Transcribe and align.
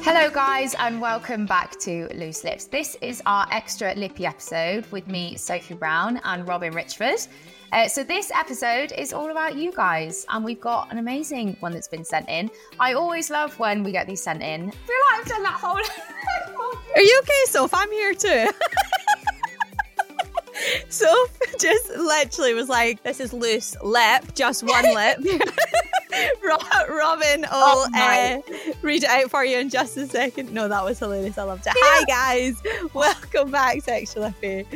Hello, 0.00 0.30
guys, 0.30 0.74
and 0.78 1.00
welcome 1.00 1.44
back 1.44 1.76
to 1.80 2.06
Loose 2.14 2.44
Lips. 2.44 2.66
This 2.66 2.96
is 3.02 3.20
our 3.26 3.46
extra 3.50 3.92
lippy 3.94 4.26
episode 4.26 4.86
with 4.92 5.08
me, 5.08 5.36
Sophie 5.36 5.74
Brown, 5.74 6.20
and 6.24 6.46
Robyn 6.46 6.72
Richford. 6.72 7.26
Uh, 7.72 7.88
so, 7.88 8.04
this 8.04 8.30
episode 8.34 8.92
is 8.92 9.12
all 9.12 9.30
about 9.30 9.56
you 9.56 9.72
guys, 9.72 10.24
and 10.28 10.44
we've 10.44 10.60
got 10.60 10.90
an 10.92 10.98
amazing 10.98 11.56
one 11.60 11.72
that's 11.72 11.88
been 11.88 12.04
sent 12.04 12.28
in. 12.28 12.48
I 12.80 12.94
always 12.94 13.28
love 13.28 13.58
when 13.58 13.82
we 13.82 13.90
get 13.92 14.06
these 14.06 14.22
sent 14.22 14.42
in. 14.42 14.68
I 14.68 14.70
feel 14.70 14.96
like 15.10 15.20
I've 15.20 15.26
done 15.26 15.42
that 15.42 15.58
whole. 15.60 15.76
Are 16.96 17.02
you 17.02 17.20
okay, 17.22 17.44
Soph? 17.46 17.74
I'm 17.74 17.90
here 17.90 18.14
too. 18.14 18.48
Soph 20.88 21.38
just 21.58 21.90
literally 21.90 22.54
was 22.54 22.68
like, 22.68 23.02
"This 23.02 23.20
is 23.20 23.32
loose 23.32 23.76
lip, 23.82 24.34
just 24.34 24.62
one 24.62 24.94
lip." 24.94 25.18
Robyn 26.42 27.40
will 27.42 27.48
Oh, 27.52 27.88
uh, 27.94 28.40
read 28.82 29.02
it 29.04 29.10
out 29.10 29.30
for 29.30 29.44
you 29.44 29.58
in 29.58 29.68
just 29.68 29.96
a 29.96 30.06
second. 30.06 30.52
No, 30.52 30.68
that 30.68 30.84
was 30.84 30.98
hilarious. 30.98 31.38
I 31.38 31.42
loved 31.44 31.66
it. 31.66 31.72
Hi 31.76 32.04
guys, 32.04 32.62
welcome 32.94 33.50
back 33.50 33.86
Extra 33.86 34.22
Lippy. 34.22 34.66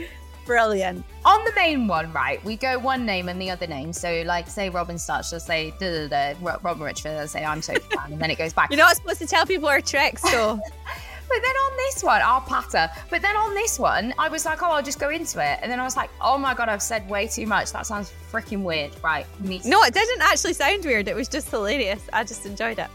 Brilliant. 0.44 1.04
On 1.24 1.44
the 1.44 1.52
main 1.54 1.86
one, 1.86 2.12
right, 2.12 2.44
we 2.44 2.56
go 2.56 2.76
one 2.78 3.06
name 3.06 3.28
and 3.28 3.40
the 3.40 3.48
other 3.48 3.66
name. 3.68 3.92
So, 3.92 4.22
like, 4.26 4.48
say 4.48 4.68
Robyn 4.70 4.98
starts, 4.98 5.30
she'll 5.30 5.38
say, 5.38 5.72
da 5.78 6.08
da 6.08 6.34
da, 6.34 6.56
Robyn 6.62 6.82
Richford, 6.82 7.12
I'll 7.12 7.28
say, 7.28 7.44
I'm 7.44 7.62
Sophie 7.62 7.80
Brown, 7.92 8.12
and 8.12 8.20
then 8.20 8.28
it 8.30 8.38
goes 8.38 8.52
back. 8.52 8.68
You're 8.70 8.78
not 8.78 8.96
supposed 8.96 9.20
to 9.20 9.26
tell 9.26 9.46
people 9.46 9.68
our 9.68 9.80
tricks, 9.80 10.22
so 10.22 10.58
But 11.32 11.40
then 11.40 11.56
on 11.56 11.76
this 11.78 12.04
one, 12.04 12.20
our 12.20 12.42
patter. 12.42 12.90
But 13.08 13.22
then 13.22 13.36
on 13.36 13.54
this 13.54 13.78
one, 13.78 14.12
I 14.18 14.28
was 14.28 14.44
like, 14.44 14.62
oh, 14.62 14.70
I'll 14.70 14.82
just 14.82 15.00
go 15.00 15.08
into 15.08 15.42
it. 15.42 15.60
And 15.62 15.72
then 15.72 15.80
I 15.80 15.84
was 15.84 15.96
like, 15.96 16.10
oh 16.20 16.36
my 16.36 16.52
God, 16.52 16.68
I've 16.68 16.82
said 16.82 17.08
way 17.08 17.26
too 17.26 17.46
much. 17.46 17.72
That 17.72 17.86
sounds 17.86 18.12
freaking 18.30 18.64
weird. 18.64 18.92
Right. 19.02 19.26
no, 19.40 19.82
it 19.82 19.94
didn't 19.94 20.20
actually 20.20 20.52
sound 20.52 20.84
weird. 20.84 21.08
It 21.08 21.16
was 21.16 21.28
just 21.28 21.48
hilarious. 21.48 22.02
I 22.12 22.24
just 22.24 22.44
enjoyed 22.44 22.78
it. 22.78 22.88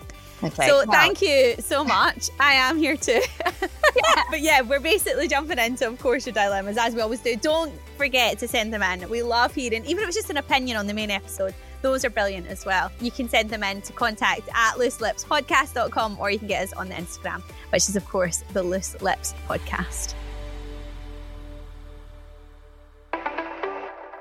Okay, 0.44 0.68
So 0.68 0.86
well, 0.86 0.92
thank 0.92 1.20
you 1.24 1.56
so 1.58 1.84
much. 1.84 2.30
I 2.40 2.54
am 2.54 2.78
here 2.78 2.96
too. 2.96 3.22
yeah. 3.44 4.24
but 4.30 4.40
yeah, 4.40 4.62
we're 4.62 4.80
basically 4.80 5.28
jumping 5.28 5.58
into, 5.58 5.88
of 5.88 5.98
course, 6.00 6.28
your 6.28 6.34
dilemmas 6.34 6.78
as 6.78 6.94
we 6.94 7.02
always 7.02 7.22
do. 7.22 7.36
Don't 7.38 7.74
forget 7.98 8.38
to 8.40 8.48
send 8.48 8.72
them 8.72 8.84
in. 8.84 9.10
We 9.10 9.24
love 9.24 9.56
hearing, 9.56 9.84
even 9.86 10.04
if 10.04 10.10
it's 10.10 10.18
just 10.18 10.30
an 10.30 10.38
opinion 10.38 10.78
on 10.78 10.86
the 10.86 10.94
main 10.94 11.10
episode. 11.10 11.56
Those 11.82 12.04
are 12.06 12.10
brilliant 12.10 12.48
as 12.48 12.66
well. 12.66 12.92
You 13.00 13.12
can 13.12 13.30
send 13.30 13.50
them 13.50 13.64
in 13.64 13.82
to 13.84 13.94
contact 13.94 14.50
at 14.54 14.74
looselipspodcast.com 14.76 16.18
or 16.20 16.32
you 16.32 16.40
can 16.40 16.48
get 16.48 16.64
us 16.64 16.74
on 16.74 16.90
the 16.90 16.96
Instagram, 16.96 17.42
which 17.72 17.88
is, 17.90 17.96
of 17.96 18.06
course, 18.08 18.44
the 18.54 18.64
Loose 18.64 19.00
Lips 19.02 19.34
Podcast. 19.48 20.16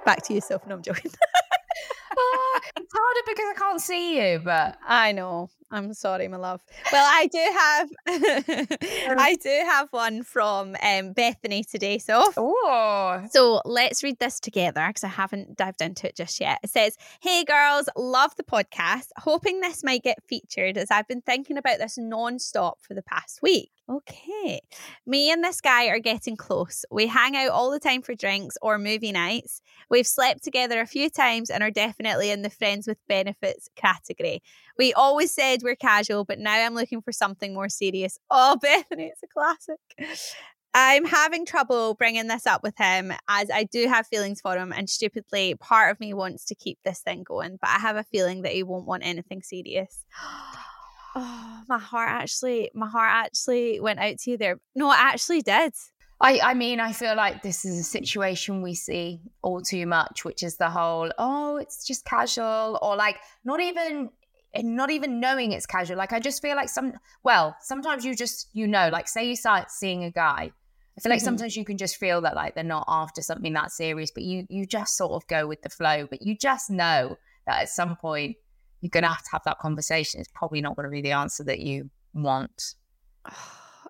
Back 0.04 0.22
to 0.24 0.34
you, 0.34 0.40
Sophie. 0.40 0.66
No, 0.68 0.76
I'm 0.76 0.82
joking. 0.82 1.10
Ah, 2.18 2.60
it's 2.78 2.92
harder 2.96 3.20
because 3.26 3.44
I 3.50 3.54
can't 3.58 3.80
see 3.80 4.32
you, 4.32 4.38
but 4.38 4.78
I 4.86 5.12
know. 5.12 5.50
I'm 5.70 5.92
sorry, 5.94 6.28
my 6.28 6.36
love. 6.36 6.62
Well, 6.92 7.04
I 7.04 7.26
do 7.26 7.38
have, 7.58 7.90
I 9.18 9.36
do 9.42 9.62
have 9.66 9.88
one 9.90 10.22
from 10.22 10.76
um, 10.80 11.12
Bethany 11.12 11.64
today. 11.64 11.98
So, 11.98 12.32
oh, 12.36 13.26
so 13.30 13.60
let's 13.64 14.04
read 14.04 14.18
this 14.20 14.38
together 14.38 14.84
because 14.86 15.02
I 15.02 15.08
haven't 15.08 15.56
dived 15.56 15.82
into 15.82 16.08
it 16.08 16.16
just 16.16 16.40
yet. 16.40 16.60
It 16.62 16.70
says, 16.70 16.96
"Hey 17.20 17.44
girls, 17.44 17.88
love 17.96 18.36
the 18.36 18.44
podcast. 18.44 19.08
Hoping 19.18 19.60
this 19.60 19.82
might 19.82 20.04
get 20.04 20.22
featured 20.28 20.78
as 20.78 20.90
I've 20.90 21.08
been 21.08 21.22
thinking 21.22 21.58
about 21.58 21.78
this 21.78 21.98
non-stop 21.98 22.78
for 22.80 22.94
the 22.94 23.02
past 23.02 23.42
week." 23.42 23.70
Okay. 23.88 24.60
Me 25.06 25.30
and 25.30 25.44
this 25.44 25.60
guy 25.60 25.86
are 25.86 26.00
getting 26.00 26.36
close. 26.36 26.84
We 26.90 27.06
hang 27.06 27.36
out 27.36 27.50
all 27.50 27.70
the 27.70 27.78
time 27.78 28.02
for 28.02 28.16
drinks 28.16 28.58
or 28.60 28.78
movie 28.78 29.12
nights. 29.12 29.62
We've 29.88 30.06
slept 30.06 30.42
together 30.42 30.80
a 30.80 30.86
few 30.86 31.08
times 31.08 31.50
and 31.50 31.62
are 31.62 31.70
definitely 31.70 32.30
in 32.30 32.42
the 32.42 32.50
friends 32.50 32.88
with 32.88 32.98
benefits 33.06 33.68
category. 33.76 34.42
We 34.76 34.92
always 34.92 35.32
said 35.32 35.55
we're 35.62 35.76
casual, 35.76 36.24
but 36.24 36.38
now 36.38 36.54
I'm 36.54 36.74
looking 36.74 37.02
for 37.02 37.12
something 37.12 37.54
more 37.54 37.68
serious. 37.68 38.18
Oh, 38.30 38.56
Bethany, 38.60 39.06
it's 39.06 39.22
a 39.22 39.26
classic. 39.26 39.78
I'm 40.74 41.06
having 41.06 41.46
trouble 41.46 41.94
bringing 41.94 42.26
this 42.26 42.46
up 42.46 42.62
with 42.62 42.76
him 42.76 43.12
as 43.28 43.50
I 43.50 43.64
do 43.64 43.88
have 43.88 44.06
feelings 44.06 44.40
for 44.42 44.56
him, 44.56 44.72
and 44.72 44.90
stupidly, 44.90 45.54
part 45.54 45.90
of 45.90 46.00
me 46.00 46.12
wants 46.12 46.44
to 46.46 46.54
keep 46.54 46.78
this 46.84 47.00
thing 47.00 47.22
going, 47.22 47.58
but 47.60 47.70
I 47.70 47.78
have 47.78 47.96
a 47.96 48.04
feeling 48.04 48.42
that 48.42 48.52
he 48.52 48.62
won't 48.62 48.86
want 48.86 49.06
anything 49.06 49.42
serious. 49.42 50.04
Oh, 51.18 51.62
my 51.66 51.78
heart 51.78 52.10
actually, 52.10 52.70
my 52.74 52.86
heart 52.86 53.10
actually 53.10 53.80
went 53.80 53.98
out 54.00 54.18
to 54.18 54.32
you 54.32 54.36
there. 54.36 54.60
No, 54.74 54.92
it 54.92 54.98
actually 54.98 55.40
did. 55.40 55.72
I, 56.20 56.40
I 56.42 56.54
mean, 56.54 56.78
I 56.78 56.92
feel 56.92 57.14
like 57.14 57.42
this 57.42 57.64
is 57.64 57.78
a 57.78 57.82
situation 57.82 58.60
we 58.60 58.74
see 58.74 59.20
all 59.40 59.60
too 59.60 59.86
much, 59.86 60.26
which 60.26 60.42
is 60.42 60.56
the 60.56 60.68
whole, 60.68 61.10
oh, 61.18 61.56
it's 61.56 61.86
just 61.86 62.04
casual, 62.04 62.78
or 62.80 62.96
like 62.96 63.16
not 63.44 63.60
even 63.60 64.10
not 64.62 64.90
even 64.90 65.20
knowing 65.20 65.52
it's 65.52 65.66
casual. 65.66 65.96
Like 65.96 66.12
I 66.12 66.20
just 66.20 66.42
feel 66.42 66.56
like 66.56 66.68
some 66.68 66.92
well, 67.22 67.56
sometimes 67.60 68.04
you 68.04 68.14
just 68.14 68.48
you 68.52 68.66
know, 68.66 68.88
like 68.92 69.08
say 69.08 69.28
you 69.28 69.36
start 69.36 69.70
seeing 69.70 70.04
a 70.04 70.10
guy 70.10 70.52
I 70.96 71.02
feel 71.02 71.10
like 71.10 71.18
mm-hmm. 71.18 71.24
sometimes 71.24 71.56
you 71.56 71.64
can 71.64 71.76
just 71.76 71.96
feel 71.98 72.22
that 72.22 72.34
like 72.34 72.54
they're 72.54 72.64
not 72.64 72.84
after 72.88 73.20
something 73.20 73.52
that 73.52 73.70
serious, 73.70 74.10
but 74.10 74.22
you 74.22 74.46
you 74.48 74.64
just 74.64 74.96
sort 74.96 75.12
of 75.12 75.26
go 75.26 75.46
with 75.46 75.62
the 75.62 75.68
flow. 75.68 76.06
But 76.08 76.22
you 76.22 76.36
just 76.36 76.70
know 76.70 77.16
that 77.46 77.62
at 77.62 77.68
some 77.68 77.96
point 77.96 78.36
you're 78.80 78.90
gonna 78.90 79.08
have 79.08 79.22
to 79.22 79.30
have 79.32 79.42
that 79.44 79.58
conversation. 79.58 80.20
It's 80.20 80.30
probably 80.34 80.62
not 80.62 80.74
gonna 80.74 80.88
be 80.88 81.02
the 81.02 81.12
answer 81.12 81.44
that 81.44 81.60
you 81.60 81.90
want. 82.14 82.74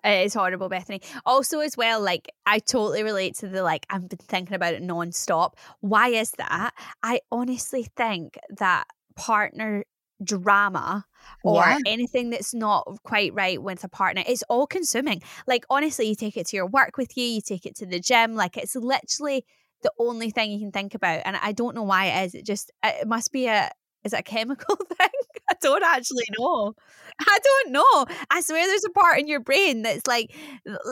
It 0.03 0.27
is 0.27 0.35
horrible, 0.35 0.69
Bethany. 0.69 1.01
Also, 1.25 1.59
as 1.59 1.75
well, 1.75 1.99
like 1.99 2.31
I 2.45 2.59
totally 2.59 3.01
relate 3.01 3.35
to 3.37 3.47
the 3.47 3.63
like 3.63 3.87
I've 3.89 4.07
been 4.07 4.19
thinking 4.19 4.53
about 4.55 4.75
it 4.75 4.83
non-stop. 4.83 5.57
Why 5.81 6.09
is 6.09 6.31
that? 6.37 6.71
I 7.01 7.19
honestly 7.31 7.87
think 7.97 8.37
that 8.59 8.85
partner 9.15 9.83
drama 10.23 11.05
or 11.43 11.63
yeah. 11.63 11.77
anything 11.85 12.29
that's 12.29 12.53
not 12.53 12.85
quite 13.03 13.33
right 13.33 13.61
with 13.61 13.83
a 13.83 13.89
partner 13.89 14.23
it's 14.27 14.43
all 14.49 14.67
consuming. 14.67 15.21
Like 15.45 15.65
honestly, 15.69 16.07
you 16.07 16.15
take 16.15 16.37
it 16.37 16.47
to 16.47 16.55
your 16.55 16.67
work 16.67 16.97
with 16.97 17.17
you, 17.17 17.23
you 17.23 17.41
take 17.41 17.65
it 17.65 17.75
to 17.77 17.85
the 17.85 17.99
gym, 17.99 18.35
like 18.35 18.57
it's 18.57 18.75
literally 18.75 19.45
the 19.83 19.91
only 19.99 20.31
thing 20.31 20.51
you 20.51 20.59
can 20.59 20.71
think 20.71 20.95
about. 20.95 21.21
And 21.25 21.37
I 21.37 21.51
don't 21.51 21.75
know 21.75 21.83
why 21.83 22.05
it 22.07 22.25
is. 22.25 22.35
It 22.35 22.45
just 22.45 22.71
uh, 22.83 22.91
it 23.01 23.07
must 23.07 23.31
be 23.31 23.47
a 23.47 23.69
is 24.03 24.13
it 24.13 24.19
a 24.19 24.23
chemical 24.23 24.75
thing? 24.97 25.09
I 25.49 25.53
don't 25.61 25.83
actually 25.83 26.25
know. 26.37 26.73
I 27.19 27.39
don't 27.43 27.71
know. 27.71 28.05
I 28.29 28.41
swear 28.41 28.65
there's 28.67 28.85
a 28.85 28.89
part 28.89 29.19
in 29.19 29.27
your 29.27 29.39
brain 29.39 29.83
that's 29.83 30.07
like 30.07 30.35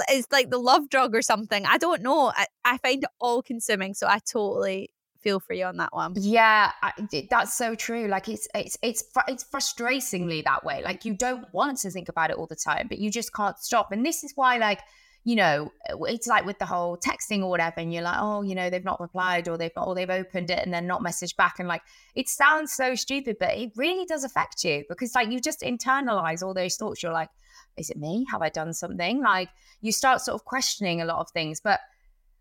it's 0.09 0.27
like 0.31 0.49
the 0.49 0.57
love 0.57 0.89
drug 0.89 1.15
or 1.15 1.21
something. 1.21 1.65
I 1.65 1.77
don't 1.77 2.01
know. 2.01 2.31
I, 2.35 2.45
I 2.63 2.77
find 2.77 3.03
it 3.03 3.09
all 3.19 3.41
consuming. 3.41 3.93
So 3.93 4.07
I 4.07 4.19
totally 4.19 4.89
feel 5.25 5.41
you 5.49 5.65
on 5.65 5.77
that 5.77 5.91
one. 5.91 6.13
Yeah, 6.15 6.71
I, 6.83 6.93
that's 7.29 7.57
so 7.57 7.73
true. 7.73 8.07
Like 8.07 8.29
it's 8.29 8.47
it's 8.53 8.77
it's 8.83 9.03
it's 9.27 9.43
frustratingly 9.43 10.43
that 10.43 10.63
way. 10.63 10.83
Like 10.83 11.03
you 11.03 11.15
don't 11.15 11.51
want 11.51 11.79
to 11.79 11.89
think 11.89 12.09
about 12.09 12.29
it 12.29 12.37
all 12.37 12.45
the 12.45 12.55
time, 12.55 12.87
but 12.87 12.99
you 12.99 13.09
just 13.09 13.33
can't 13.33 13.57
stop. 13.57 13.91
And 13.91 14.05
this 14.05 14.23
is 14.23 14.33
why 14.35 14.57
like 14.57 14.81
you 15.27 15.35
know, 15.35 15.71
it's 16.01 16.27
like 16.27 16.45
with 16.45 16.59
the 16.59 16.67
whole 16.67 16.97
texting 16.97 17.41
or 17.41 17.49
whatever, 17.49 17.79
and 17.79 17.91
you're 17.91 18.03
like, 18.03 18.17
oh, 18.19 18.43
you 18.43 18.53
know, 18.53 18.69
they've 18.69 18.85
not 18.85 19.01
replied 19.01 19.47
or 19.47 19.57
they've 19.57 19.75
not, 19.75 19.87
or 19.87 19.95
they've 19.95 20.07
opened 20.07 20.51
it 20.51 20.59
and 20.63 20.71
then 20.71 20.85
not 20.85 21.01
messaged 21.01 21.35
back. 21.35 21.55
And 21.57 21.67
like, 21.67 21.81
it 22.13 22.29
sounds 22.29 22.71
so 22.71 22.93
stupid, 22.93 23.37
but 23.39 23.57
it 23.57 23.71
really 23.75 24.05
does 24.05 24.23
affect 24.23 24.63
you 24.63 24.83
because 24.87 25.15
like 25.15 25.31
you 25.31 25.39
just 25.39 25.61
internalize 25.61 26.43
all 26.43 26.53
those 26.53 26.75
thoughts. 26.75 27.01
You're 27.01 27.11
like, 27.11 27.29
is 27.75 27.89
it 27.89 27.97
me? 27.97 28.27
Have 28.29 28.43
I 28.43 28.49
done 28.49 28.71
something? 28.71 29.19
Like, 29.19 29.49
you 29.81 29.91
start 29.91 30.21
sort 30.21 30.35
of 30.35 30.45
questioning 30.45 31.01
a 31.01 31.05
lot 31.05 31.21
of 31.21 31.31
things. 31.31 31.59
But 31.59 31.79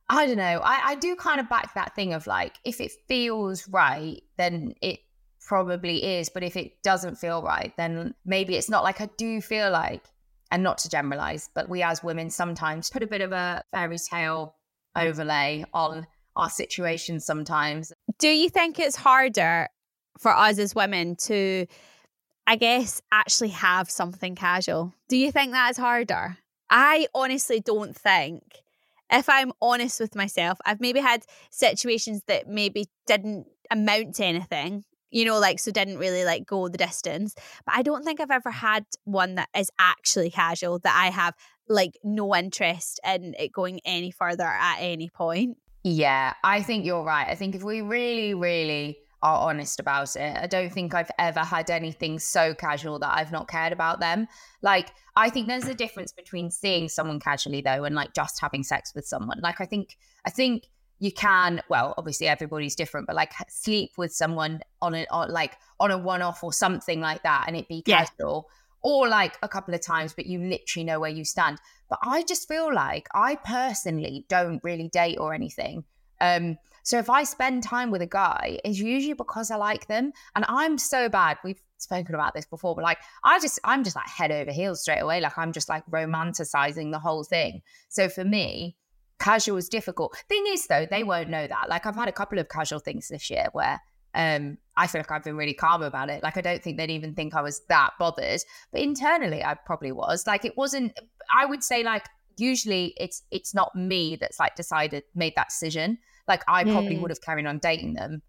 I 0.08 0.26
don't 0.26 0.36
know. 0.36 0.60
I, 0.62 0.80
I 0.90 0.94
do 0.96 1.16
kind 1.16 1.40
of 1.40 1.48
back 1.48 1.74
that 1.74 1.94
thing 1.94 2.12
of 2.12 2.26
like, 2.26 2.54
if 2.64 2.80
it 2.80 2.92
feels 3.08 3.66
right, 3.68 4.22
then 4.36 4.74
it 4.82 5.00
probably 5.40 6.04
is. 6.04 6.28
But 6.28 6.42
if 6.42 6.56
it 6.56 6.82
doesn't 6.82 7.16
feel 7.16 7.42
right, 7.42 7.72
then 7.76 8.14
maybe 8.24 8.56
it's 8.56 8.68
not 8.68 8.84
like 8.84 9.00
I 9.00 9.08
do 9.16 9.40
feel 9.40 9.70
like 9.70 10.04
and 10.50 10.62
not 10.62 10.78
to 10.78 10.88
generalize, 10.88 11.48
but 11.54 11.68
we 11.68 11.82
as 11.82 12.02
women 12.02 12.30
sometimes 12.30 12.90
put 12.90 13.02
a 13.02 13.06
bit 13.06 13.22
of 13.22 13.32
a 13.32 13.62
fairy 13.72 13.98
tale 13.98 14.54
overlay 14.94 15.64
on 15.72 16.06
our 16.36 16.50
situation 16.50 17.18
sometimes. 17.18 17.92
Do 18.18 18.28
you 18.28 18.48
think 18.48 18.78
it's 18.78 18.96
harder 18.96 19.68
for 20.18 20.36
us 20.36 20.58
as 20.58 20.74
women 20.74 21.16
to, 21.16 21.66
I 22.46 22.56
guess, 22.56 23.00
actually 23.10 23.48
have 23.50 23.90
something 23.90 24.34
casual? 24.34 24.92
Do 25.08 25.16
you 25.16 25.32
think 25.32 25.52
that 25.52 25.70
is 25.70 25.76
harder? 25.76 26.36
I 26.70 27.06
honestly 27.14 27.60
don't 27.60 27.96
think. 27.96 28.63
If 29.10 29.28
I'm 29.28 29.52
honest 29.60 30.00
with 30.00 30.14
myself, 30.14 30.58
I've 30.64 30.80
maybe 30.80 31.00
had 31.00 31.24
situations 31.50 32.22
that 32.26 32.48
maybe 32.48 32.86
didn't 33.06 33.46
amount 33.70 34.16
to 34.16 34.24
anything 34.24 34.84
you 35.14 35.24
know, 35.24 35.38
like 35.38 35.60
so 35.60 35.70
didn't 35.70 35.98
really 35.98 36.24
like 36.24 36.44
go 36.44 36.68
the 36.68 36.76
distance. 36.76 37.34
But 37.64 37.76
I 37.76 37.82
don't 37.82 38.04
think 38.04 38.20
I've 38.20 38.32
ever 38.32 38.50
had 38.50 38.84
one 39.04 39.36
that 39.36 39.48
is 39.56 39.70
actually 39.78 40.30
casual 40.30 40.80
that 40.80 40.94
I 40.94 41.10
have 41.10 41.34
like 41.68 41.96
no 42.02 42.34
interest 42.34 43.00
in 43.06 43.34
it 43.38 43.52
going 43.52 43.80
any 43.84 44.10
further 44.10 44.42
at 44.44 44.78
any 44.80 45.08
point. 45.08 45.56
Yeah, 45.84 46.34
I 46.42 46.62
think 46.62 46.84
you're 46.84 47.04
right. 47.04 47.28
I 47.28 47.36
think 47.36 47.54
if 47.54 47.62
we 47.62 47.80
really, 47.80 48.34
really 48.34 48.98
are 49.24 49.48
honest 49.48 49.80
about 49.80 50.14
it, 50.16 50.36
I 50.36 50.46
don't 50.46 50.70
think 50.70 50.94
I've 50.94 51.10
ever 51.18 51.40
had 51.40 51.70
anything 51.70 52.18
so 52.18 52.54
casual 52.54 52.98
that 52.98 53.16
I've 53.16 53.32
not 53.32 53.48
cared 53.48 53.72
about 53.72 53.98
them. 53.98 54.28
Like, 54.60 54.92
I 55.16 55.30
think 55.30 55.48
there's 55.48 55.66
a 55.66 55.74
difference 55.74 56.12
between 56.12 56.50
seeing 56.50 56.90
someone 56.90 57.18
casually 57.18 57.62
though 57.62 57.84
and 57.84 57.94
like 57.94 58.12
just 58.14 58.38
having 58.38 58.62
sex 58.62 58.94
with 58.94 59.06
someone. 59.06 59.40
Like, 59.40 59.62
I 59.62 59.64
think, 59.64 59.96
I 60.26 60.30
think 60.30 60.68
you 61.00 61.10
can 61.10 61.60
well 61.68 61.92
obviously 61.98 62.28
everybody's 62.28 62.76
different 62.76 63.06
but 63.06 63.16
like 63.16 63.32
sleep 63.48 63.90
with 63.98 64.12
someone 64.14 64.60
on 64.80 64.94
a 64.94 65.04
on, 65.10 65.28
like 65.30 65.58
on 65.80 65.90
a 65.90 65.98
one 65.98 66.22
off 66.22 66.44
or 66.44 66.52
something 66.52 67.00
like 67.00 67.22
that 67.24 67.44
and 67.48 67.56
it 67.56 67.66
be 67.68 67.82
casual 67.82 68.46
yeah. 68.48 68.90
or 68.90 69.08
like 69.08 69.36
a 69.42 69.48
couple 69.48 69.74
of 69.74 69.80
times 69.80 70.14
but 70.14 70.24
you 70.24 70.38
literally 70.38 70.84
know 70.84 71.00
where 71.00 71.10
you 71.10 71.24
stand 71.24 71.58
but 71.90 71.98
i 72.02 72.22
just 72.22 72.46
feel 72.46 72.72
like 72.72 73.08
i 73.12 73.34
personally 73.34 74.24
don't 74.28 74.62
really 74.62 74.88
date 74.88 75.18
or 75.18 75.34
anything 75.34 75.82
um 76.20 76.56
so 76.84 76.98
if 76.98 77.10
i 77.10 77.24
spend 77.24 77.62
time 77.62 77.90
with 77.90 78.00
a 78.00 78.06
guy 78.06 78.58
it's 78.64 78.78
usually 78.78 79.12
because 79.12 79.50
i 79.50 79.56
like 79.56 79.86
them 79.88 80.12
and 80.36 80.44
i'm 80.48 80.78
so 80.78 81.08
bad 81.08 81.36
we've 81.42 81.60
spoken 81.78 82.14
about 82.14 82.32
this 82.32 82.46
before 82.46 82.74
but 82.74 82.84
like 82.84 82.98
i 83.24 83.38
just 83.40 83.58
i'm 83.64 83.82
just 83.82 83.96
like 83.96 84.08
head 84.08 84.30
over 84.30 84.52
heels 84.52 84.80
straight 84.80 85.00
away 85.00 85.20
like 85.20 85.36
i'm 85.36 85.52
just 85.52 85.68
like 85.68 85.84
romanticizing 85.86 86.92
the 86.92 86.98
whole 86.98 87.24
thing 87.24 87.60
so 87.88 88.08
for 88.08 88.24
me 88.24 88.76
casual 89.24 89.56
is 89.56 89.68
difficult. 89.68 90.16
Thing 90.28 90.44
is, 90.48 90.66
though, 90.66 90.86
they 90.90 91.02
won't 91.02 91.30
know 91.30 91.46
that. 91.46 91.68
Like 91.68 91.86
I've 91.86 91.96
had 91.96 92.08
a 92.08 92.12
couple 92.12 92.38
of 92.38 92.48
casual 92.48 92.78
things 92.78 93.08
this 93.08 93.30
year 93.30 93.46
where 93.52 93.80
um, 94.14 94.58
I 94.76 94.86
feel 94.86 95.00
like 95.00 95.10
I've 95.10 95.24
been 95.24 95.36
really 95.36 95.54
calm 95.54 95.82
about 95.82 96.10
it. 96.10 96.22
Like 96.22 96.36
I 96.36 96.40
don't 96.40 96.62
think 96.62 96.76
they'd 96.76 96.90
even 96.90 97.14
think 97.14 97.34
I 97.34 97.40
was 97.42 97.62
that 97.68 97.90
bothered, 97.98 98.40
but 98.70 98.80
internally 98.80 99.42
I 99.42 99.54
probably 99.54 99.92
was. 99.92 100.26
Like 100.26 100.44
it 100.44 100.56
wasn't. 100.56 100.98
I 101.34 101.46
would 101.46 101.64
say 101.64 101.82
like 101.82 102.04
usually 102.36 102.94
it's 102.96 103.22
it's 103.30 103.54
not 103.54 103.74
me 103.74 104.16
that's 104.16 104.38
like 104.38 104.56
decided 104.56 105.04
made 105.14 105.34
that 105.36 105.48
decision. 105.48 105.98
Like 106.26 106.42
I 106.48 106.64
probably 106.64 106.96
mm. 106.96 107.02
would 107.02 107.10
have 107.10 107.20
carried 107.20 107.46
on 107.46 107.58
dating 107.58 107.94
them, 107.94 108.22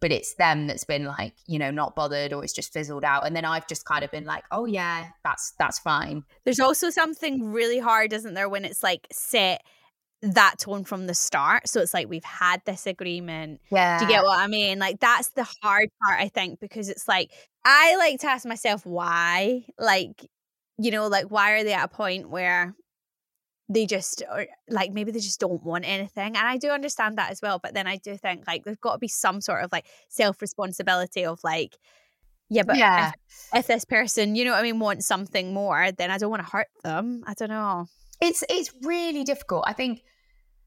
but 0.00 0.12
it's 0.12 0.34
them 0.34 0.66
that's 0.66 0.84
been 0.84 1.04
like 1.04 1.34
you 1.46 1.58
know 1.58 1.70
not 1.70 1.94
bothered 1.96 2.32
or 2.32 2.44
it's 2.44 2.52
just 2.52 2.72
fizzled 2.72 3.04
out 3.04 3.26
and 3.26 3.34
then 3.34 3.44
i've 3.44 3.66
just 3.66 3.84
kind 3.84 4.04
of 4.04 4.10
been 4.10 4.24
like 4.24 4.44
oh 4.52 4.64
yeah 4.64 5.08
that's 5.24 5.54
that's 5.58 5.78
fine 5.78 6.22
there's 6.44 6.60
also 6.60 6.90
something 6.90 7.50
really 7.50 7.78
hard 7.78 8.12
isn't 8.12 8.34
there 8.34 8.48
when 8.48 8.64
it's 8.64 8.82
like 8.82 9.06
set 9.10 9.62
that 10.22 10.56
tone 10.58 10.84
from 10.84 11.06
the 11.06 11.14
start. 11.14 11.68
So 11.68 11.80
it's 11.80 11.94
like 11.94 12.08
we've 12.08 12.24
had 12.24 12.62
this 12.64 12.86
agreement. 12.86 13.60
Yeah. 13.70 13.98
Do 13.98 14.04
you 14.04 14.10
get 14.10 14.24
what 14.24 14.38
I 14.38 14.46
mean? 14.46 14.78
Like 14.78 15.00
that's 15.00 15.28
the 15.30 15.46
hard 15.62 15.90
part, 16.02 16.20
I 16.20 16.28
think, 16.28 16.60
because 16.60 16.88
it's 16.88 17.06
like 17.06 17.30
I 17.64 17.96
like 17.96 18.20
to 18.20 18.28
ask 18.28 18.46
myself 18.46 18.84
why. 18.84 19.64
Like, 19.78 20.28
you 20.78 20.90
know, 20.90 21.06
like 21.06 21.26
why 21.26 21.52
are 21.52 21.64
they 21.64 21.72
at 21.72 21.84
a 21.84 21.88
point 21.88 22.28
where 22.28 22.74
they 23.68 23.86
just 23.86 24.22
or 24.30 24.46
like 24.68 24.92
maybe 24.92 25.10
they 25.10 25.20
just 25.20 25.40
don't 25.40 25.62
want 25.62 25.84
anything. 25.86 26.36
And 26.36 26.48
I 26.48 26.56
do 26.56 26.70
understand 26.70 27.18
that 27.18 27.30
as 27.30 27.42
well. 27.42 27.58
But 27.58 27.74
then 27.74 27.86
I 27.86 27.96
do 27.96 28.16
think 28.16 28.44
like 28.46 28.64
there's 28.64 28.78
got 28.78 28.92
to 28.92 28.98
be 28.98 29.08
some 29.08 29.40
sort 29.40 29.62
of 29.62 29.72
like 29.72 29.86
self 30.08 30.40
responsibility 30.40 31.24
of 31.24 31.40
like, 31.44 31.76
yeah, 32.48 32.62
but 32.62 32.76
yeah. 32.76 33.12
If, 33.52 33.60
if 33.60 33.66
this 33.66 33.84
person, 33.84 34.36
you 34.36 34.44
know 34.44 34.52
what 34.52 34.60
I 34.60 34.62
mean, 34.62 34.78
wants 34.78 35.06
something 35.06 35.52
more, 35.52 35.92
then 35.92 36.10
I 36.10 36.18
don't 36.18 36.30
want 36.30 36.44
to 36.44 36.50
hurt 36.50 36.68
them. 36.82 37.22
I 37.26 37.34
don't 37.34 37.50
know 37.50 37.86
it's 38.20 38.44
it's 38.48 38.72
really 38.82 39.24
difficult. 39.24 39.64
I 39.66 39.72
think 39.72 40.02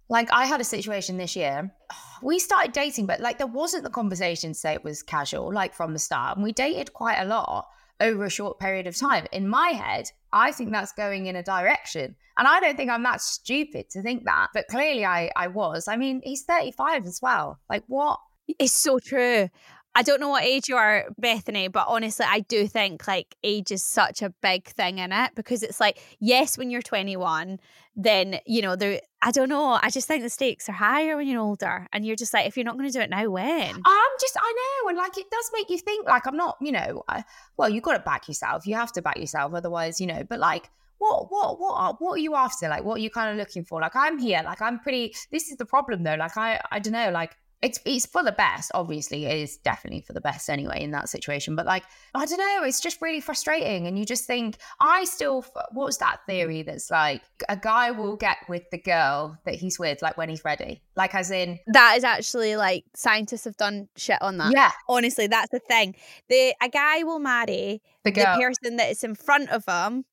like 0.09 0.31
I 0.31 0.45
had 0.45 0.61
a 0.61 0.65
situation 0.65 1.17
this 1.17 1.35
year. 1.35 1.71
We 2.23 2.37
started 2.37 2.71
dating, 2.71 3.07
but 3.07 3.19
like 3.19 3.39
there 3.39 3.47
wasn't 3.47 3.83
the 3.83 3.89
conversation 3.89 4.53
to 4.53 4.59
say 4.59 4.73
it 4.75 4.83
was 4.83 5.01
casual, 5.01 5.51
like 5.51 5.73
from 5.73 5.93
the 5.93 5.97
start. 5.97 6.37
And 6.37 6.43
we 6.43 6.51
dated 6.51 6.93
quite 6.93 7.17
a 7.17 7.25
lot 7.25 7.65
over 8.01 8.25
a 8.25 8.29
short 8.29 8.59
period 8.59 8.87
of 8.87 8.97
time. 8.97 9.27
In 9.31 9.47
my 9.47 9.69
head, 9.69 10.11
I 10.33 10.51
think 10.51 10.71
that's 10.71 10.91
going 10.91 11.27
in 11.27 11.35
a 11.35 11.43
direction. 11.43 12.15
And 12.37 12.47
I 12.47 12.59
don't 12.59 12.75
think 12.75 12.89
I'm 12.89 13.03
that 13.03 13.21
stupid 13.21 13.89
to 13.91 14.01
think 14.01 14.25
that. 14.25 14.47
But 14.53 14.67
clearly 14.67 15.05
I 15.05 15.31
I 15.35 15.47
was. 15.47 15.87
I 15.87 15.95
mean, 15.95 16.21
he's 16.23 16.43
35 16.43 17.05
as 17.05 17.19
well. 17.21 17.59
Like 17.69 17.83
what? 17.87 18.19
It's 18.47 18.73
so 18.73 18.99
true. 18.99 19.49
I 19.93 20.03
don't 20.03 20.21
know 20.21 20.29
what 20.29 20.43
age 20.43 20.69
you 20.69 20.77
are, 20.77 21.05
Bethany, 21.17 21.67
but 21.67 21.85
honestly, 21.89 22.25
I 22.27 22.39
do 22.41 22.65
think 22.65 23.07
like 23.07 23.35
age 23.43 23.71
is 23.71 23.83
such 23.83 24.21
a 24.21 24.29
big 24.41 24.65
thing 24.67 24.99
in 24.99 25.11
it 25.11 25.31
because 25.35 25.63
it's 25.63 25.81
like, 25.81 26.01
yes, 26.19 26.57
when 26.57 26.69
you're 26.69 26.81
21, 26.81 27.59
then, 27.97 28.39
you 28.45 28.61
know, 28.61 28.77
there, 28.77 29.01
I 29.21 29.31
don't 29.31 29.49
know. 29.49 29.77
I 29.81 29.89
just 29.89 30.07
think 30.07 30.23
the 30.23 30.29
stakes 30.29 30.69
are 30.69 30.73
higher 30.73 31.17
when 31.17 31.27
you're 31.27 31.41
older. 31.41 31.87
And 31.91 32.05
you're 32.05 32.15
just 32.15 32.33
like, 32.33 32.47
if 32.47 32.55
you're 32.55 32.63
not 32.63 32.77
going 32.77 32.89
to 32.89 32.97
do 32.97 33.01
it 33.01 33.09
now, 33.09 33.29
when? 33.29 33.75
I'm 33.85 34.11
just, 34.21 34.37
I 34.39 34.53
know. 34.83 34.89
And 34.89 34.97
like, 34.97 35.17
it 35.17 35.29
does 35.29 35.51
make 35.53 35.69
you 35.69 35.77
think, 35.77 36.07
like, 36.07 36.25
I'm 36.25 36.37
not, 36.37 36.55
you 36.61 36.71
know, 36.71 37.03
I, 37.09 37.25
well, 37.57 37.69
you've 37.69 37.83
got 37.83 37.97
to 37.97 37.99
back 37.99 38.29
yourself. 38.29 38.65
You 38.65 38.75
have 38.75 38.93
to 38.93 39.01
back 39.01 39.17
yourself. 39.17 39.53
Otherwise, 39.53 39.99
you 39.99 40.07
know, 40.07 40.23
but 40.23 40.39
like, 40.39 40.69
what 40.99 41.31
what 41.31 41.59
what 41.59 41.73
are, 41.73 41.95
what 41.97 42.13
are 42.13 42.19
you 42.19 42.35
after 42.35 42.69
like 42.69 42.83
what 42.83 42.99
are 42.99 43.01
you 43.01 43.09
kind 43.09 43.31
of 43.31 43.35
looking 43.35 43.65
for 43.65 43.81
like 43.81 43.95
i'm 43.95 44.19
here 44.19 44.39
like 44.45 44.61
i'm 44.61 44.79
pretty 44.79 45.11
this 45.31 45.49
is 45.49 45.57
the 45.57 45.65
problem 45.65 46.03
though 46.03 46.13
like 46.13 46.37
i 46.37 46.61
i 46.71 46.77
don't 46.77 46.93
know 46.93 47.09
like 47.09 47.35
it's 47.61 47.79
it's 47.85 48.05
for 48.05 48.23
the 48.23 48.31
best 48.31 48.71
obviously 48.73 49.25
it 49.25 49.37
is 49.37 49.57
definitely 49.57 50.01
for 50.01 50.13
the 50.13 50.21
best 50.21 50.49
anyway 50.49 50.81
in 50.81 50.91
that 50.91 51.09
situation 51.09 51.55
but 51.55 51.65
like 51.65 51.83
i 52.15 52.25
don't 52.25 52.39
know 52.39 52.63
it's 52.63 52.79
just 52.79 53.01
really 53.01 53.21
frustrating 53.21 53.87
and 53.87 53.99
you 53.99 54.05
just 54.05 54.25
think 54.25 54.57
i 54.79 55.03
still 55.03 55.45
what's 55.71 55.97
that 55.97 56.19
mm. 56.21 56.25
theory 56.25 56.61
that's 56.63 56.89
like 56.89 57.21
a 57.49 57.57
guy 57.57 57.91
will 57.91 58.15
get 58.15 58.37
with 58.47 58.69
the 58.71 58.77
girl 58.77 59.37
that 59.45 59.55
he's 59.55 59.79
with 59.79 60.01
like 60.01 60.17
when 60.17 60.29
he's 60.29 60.43
ready? 60.45 60.81
Like 60.95 61.15
as 61.15 61.31
in 61.31 61.59
that 61.67 61.95
is 61.97 62.03
actually 62.03 62.55
like 62.55 62.85
scientists 62.95 63.45
have 63.45 63.57
done 63.57 63.87
shit 63.95 64.21
on 64.21 64.37
that. 64.37 64.51
Yeah. 64.53 64.71
Honestly 64.87 65.27
that's 65.27 65.49
the 65.51 65.59
thing. 65.59 65.95
The 66.29 66.55
a 66.61 66.69
guy 66.69 67.03
will 67.03 67.19
marry 67.19 67.81
the, 68.03 68.11
the 68.11 68.23
person 68.23 68.77
that 68.77 68.91
is 68.91 69.03
in 69.03 69.15
front 69.15 69.49
of 69.49 69.65
him 69.65 70.05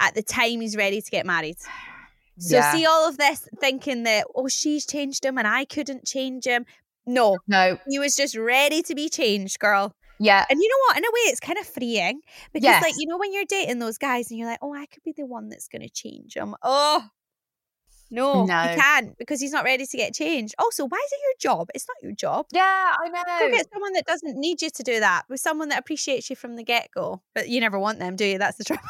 at 0.00 0.14
the 0.14 0.22
time 0.22 0.60
he's 0.60 0.76
ready 0.76 1.00
to 1.00 1.10
get 1.10 1.26
married. 1.26 1.56
So 2.38 2.56
Yeah. 2.56 2.72
see 2.72 2.86
all 2.86 3.08
of 3.08 3.16
this 3.16 3.48
thinking 3.60 4.02
that 4.04 4.26
oh 4.34 4.48
she's 4.48 4.86
changed 4.86 5.24
him 5.24 5.38
and 5.38 5.46
I 5.46 5.64
couldn't 5.64 6.06
change 6.06 6.44
him. 6.46 6.66
No, 7.06 7.38
No, 7.46 7.78
he 7.88 7.98
was 7.98 8.16
just 8.16 8.36
ready 8.36 8.82
to 8.82 8.94
be 8.94 9.08
changed, 9.08 9.58
girl. 9.58 9.94
yeah, 10.18 10.44
And 10.50 10.58
you 10.60 10.68
know 10.68 10.76
what? 10.88 10.96
In 10.98 11.04
a 11.04 11.08
way, 11.08 11.30
it's 11.30 11.40
kind 11.40 11.58
of 11.58 11.66
freeing 11.66 12.20
because, 12.52 12.64
Yes. 12.64 12.82
like, 12.82 12.94
you 12.98 13.06
know, 13.06 13.16
when 13.18 13.32
you're 13.32 13.44
dating 13.48 13.78
those 13.78 13.98
guys 13.98 14.30
and 14.30 14.38
you're 14.38 14.48
like, 14.48 14.58
oh, 14.62 14.74
I 14.74 14.86
could 14.86 15.02
be 15.04 15.12
the 15.16 15.26
one 15.26 15.48
that's 15.48 15.68
going 15.68 15.82
to 15.82 15.88
change 15.90 16.34
him. 16.34 16.54
Oh, 16.62 17.04
no, 18.10 18.44
No. 18.44 18.62
you 18.62 18.76
can't 18.80 19.18
because 19.18 19.40
he's 19.40 19.50
not 19.52 19.64
ready 19.64 19.84
to 19.84 19.96
get 19.96 20.14
changed. 20.14 20.54
Also, 20.58 20.84
why 20.86 20.96
is 21.04 21.12
it 21.12 21.18
your 21.22 21.52
job? 21.54 21.68
It's 21.74 21.86
not 21.88 21.96
your 22.02 22.12
job. 22.12 22.46
yeah. 22.52 22.94
I 23.00 23.08
Go 23.08 23.46
know. 23.48 23.52
get 23.52 23.66
someone 23.72 23.92
that 23.94 24.06
doesn't 24.06 24.36
need 24.38 24.62
you 24.62 24.70
to 24.70 24.82
do 24.84 25.00
that 25.00 25.24
with 25.28 25.40
someone 25.40 25.68
that 25.70 25.80
appreciates 25.80 26.30
you 26.30 26.36
from 26.36 26.54
the 26.56 26.62
get 26.62 26.88
go. 26.94 27.20
But 27.34 27.48
you 27.48 27.60
never 27.60 27.78
want 27.80 27.98
them, 27.98 28.14
do 28.16 28.24
you? 28.24 28.38
That's 28.38 28.58
the 28.58 28.64
trouble. 28.64 28.84